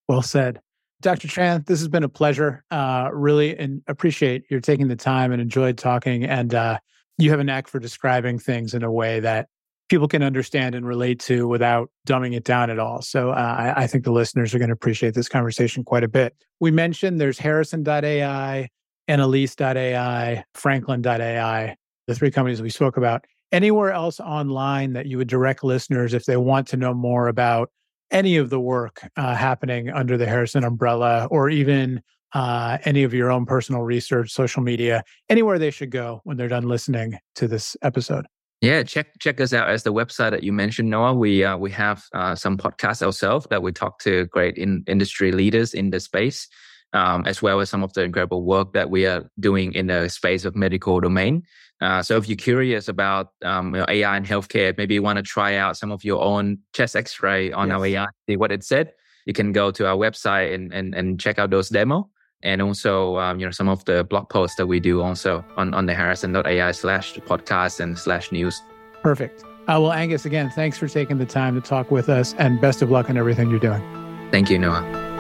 Well 0.09 0.23
said. 0.23 0.61
Dr. 1.03 1.29
Tran, 1.29 1.67
this 1.67 1.79
has 1.79 1.89
been 1.89 2.03
a 2.03 2.09
pleasure. 2.09 2.65
Uh, 2.71 3.11
really 3.13 3.57
and 3.57 3.83
appreciate 3.87 4.45
your 4.51 4.61
taking 4.61 4.89
the 4.89 4.97
time 4.97 5.31
and 5.31 5.41
enjoyed 5.41 5.79
talking. 5.79 6.25
And 6.25 6.55
uh, 6.55 6.79
you 7.19 7.31
have 7.31 7.41
a 7.41 7.45
knack 7.45 7.69
for 7.69 7.79
describing 7.79 8.39
things 8.39 8.75
in 8.75 8.83
a 8.83 8.91
way 8.91 9.21
that 9.21 9.49
people 9.89 10.09
can 10.09 10.23
understand 10.23 10.75
and 10.75 10.87
relate 10.87 11.21
to 11.21 11.47
without 11.47 11.91
dumbing 12.09 12.35
it 12.35 12.45
down 12.45 12.71
at 12.71 12.79
all. 12.79 13.03
So 13.03 13.31
uh, 13.31 13.35
I, 13.77 13.83
I, 13.83 13.87
think 13.87 14.05
the 14.05 14.11
listeners 14.11 14.53
are 14.53 14.59
going 14.59 14.69
to 14.69 14.75
appreciate 14.75 15.15
this 15.15 15.29
conversation 15.29 15.85
quite 15.85 16.03
a 16.03 16.09
bit. 16.09 16.35
We 16.59 16.73
mentioned 16.73 17.21
there's 17.21 17.39
Harrison.ai, 17.39 18.69
Annalise.ai, 19.07 20.45
Franklin.ai, 20.55 21.77
the 22.07 22.15
three 22.15 22.31
companies 22.31 22.63
we 22.63 22.71
spoke 22.71 22.97
about. 22.97 23.25
Anywhere 23.53 23.93
else 23.93 24.19
online 24.19 24.93
that 24.95 25.07
you 25.07 25.19
would 25.19 25.29
direct 25.29 25.63
listeners 25.63 26.15
if 26.15 26.25
they 26.25 26.37
want 26.37 26.67
to 26.69 26.77
know 26.77 26.93
more 26.93 27.29
about 27.29 27.71
any 28.11 28.37
of 28.37 28.51
the 28.51 28.61
work 28.61 29.09
uh, 29.17 29.35
happening 29.35 29.91
under 29.91 30.17
the 30.17 30.27
Harrison 30.27 30.65
umbrella 30.65 31.27
or 31.31 31.49
even 31.51 32.03
uh, 32.35 32.79
any 32.85 33.03
of 33.03 33.15
your 33.15 33.31
own 33.31 33.47
personal 33.47 33.83
research, 33.83 34.31
social 34.31 34.63
media, 34.63 35.03
anywhere 35.29 35.59
they 35.59 35.71
should 35.71 35.91
go 35.91 36.21
when 36.25 36.37
they're 36.37 36.49
done 36.49 36.69
listening 36.69 37.17
to 37.35 37.49
this 37.49 37.77
episode? 37.83 38.27
Yeah, 38.61 38.83
check 38.83 39.19
check 39.21 39.41
us 39.41 39.53
out 39.53 39.69
as 39.69 39.83
the 39.83 39.93
website 39.93 40.31
that 40.31 40.43
you 40.43 40.53
mentioned, 40.53 40.89
Noah. 40.89 41.15
We 41.15 41.45
uh, 41.45 41.57
we 41.57 41.71
have 41.73 42.05
uh, 42.15 42.35
some 42.35 42.57
podcasts 42.57 43.03
ourselves 43.03 43.47
that 43.51 43.63
we 43.63 43.71
talk 43.71 43.99
to 44.01 44.27
great 44.27 44.57
in 44.57 44.83
industry 44.87 45.31
leaders 45.31 45.75
in 45.75 45.91
the 45.91 46.01
space, 46.01 46.49
um, 46.95 47.25
as 47.27 47.43
well 47.43 47.61
as 47.61 47.69
some 47.69 47.85
of 47.85 47.93
the 47.93 48.03
incredible 48.03 48.43
work 48.45 48.73
that 48.73 48.89
we 48.89 49.07
are 49.07 49.31
doing 49.39 49.75
in 49.75 49.89
the 49.89 50.09
space 50.09 50.47
of 50.47 50.57
medical 50.57 51.01
domain. 51.01 51.43
Uh, 51.81 52.03
so 52.03 52.17
if 52.17 52.29
you're 52.29 52.37
curious 52.37 52.89
about 52.89 53.33
um, 53.45 53.75
you 53.75 53.81
know, 53.81 53.87
AI 53.89 54.17
and 54.17 54.27
healthcare, 54.27 54.77
maybe 54.79 54.95
you 54.95 55.03
want 55.03 55.19
to 55.19 55.23
try 55.23 55.57
out 55.57 55.77
some 55.77 55.93
of 55.93 56.05
your 56.05 56.23
own 56.23 56.59
chest 56.73 56.97
X-ray 56.97 57.53
on 57.53 57.69
yes. 57.69 57.77
our 57.77 57.87
AI, 57.87 58.07
see 58.29 58.37
what 58.37 58.51
it 58.51 58.65
said. 58.65 58.93
You 59.27 59.33
can 59.33 59.53
go 59.53 59.71
to 59.73 59.87
our 59.87 59.97
website 59.97 60.55
and 60.55 60.73
and, 60.73 60.95
and 60.95 61.21
check 61.21 61.39
out 61.39 61.51
those 61.51 61.69
demo, 61.69 62.09
and 62.43 62.63
also 62.63 63.19
um, 63.19 63.41
you 63.41 63.47
know 63.47 63.53
some 63.53 63.69
of 63.69 63.85
the 63.85 64.05
blog 64.05 64.29
posts 64.31 64.57
that 64.57 64.67
we 64.67 64.81
do 64.81 65.03
also 65.03 65.45
on 65.57 65.75
on 65.75 65.87
the 65.87 65.95
Harrison.ai 65.95 66.71
slash 66.73 67.15
podcast 67.15 67.81
and 67.81 67.99
slash 67.99 68.33
news. 68.33 68.63
Perfect. 69.03 69.43
Uh, 69.69 69.83
well, 69.83 69.91
Aengus, 69.91 70.25
again, 70.25 70.49
thanks 70.49 70.79
for 70.79 70.87
taking 70.87 71.19
the 71.19 71.27
time 71.27 71.61
to 71.61 71.61
talk 71.61 71.91
with 71.91 72.09
us, 72.09 72.35
and 72.39 72.61
best 72.61 72.83
of 72.83 72.91
luck 72.91 73.11
on 73.11 73.17
everything 73.17 73.51
you're 73.51 73.59
doing. 73.59 73.83
Thank 74.31 74.49
you, 74.49 74.59
Noah. 74.59 75.16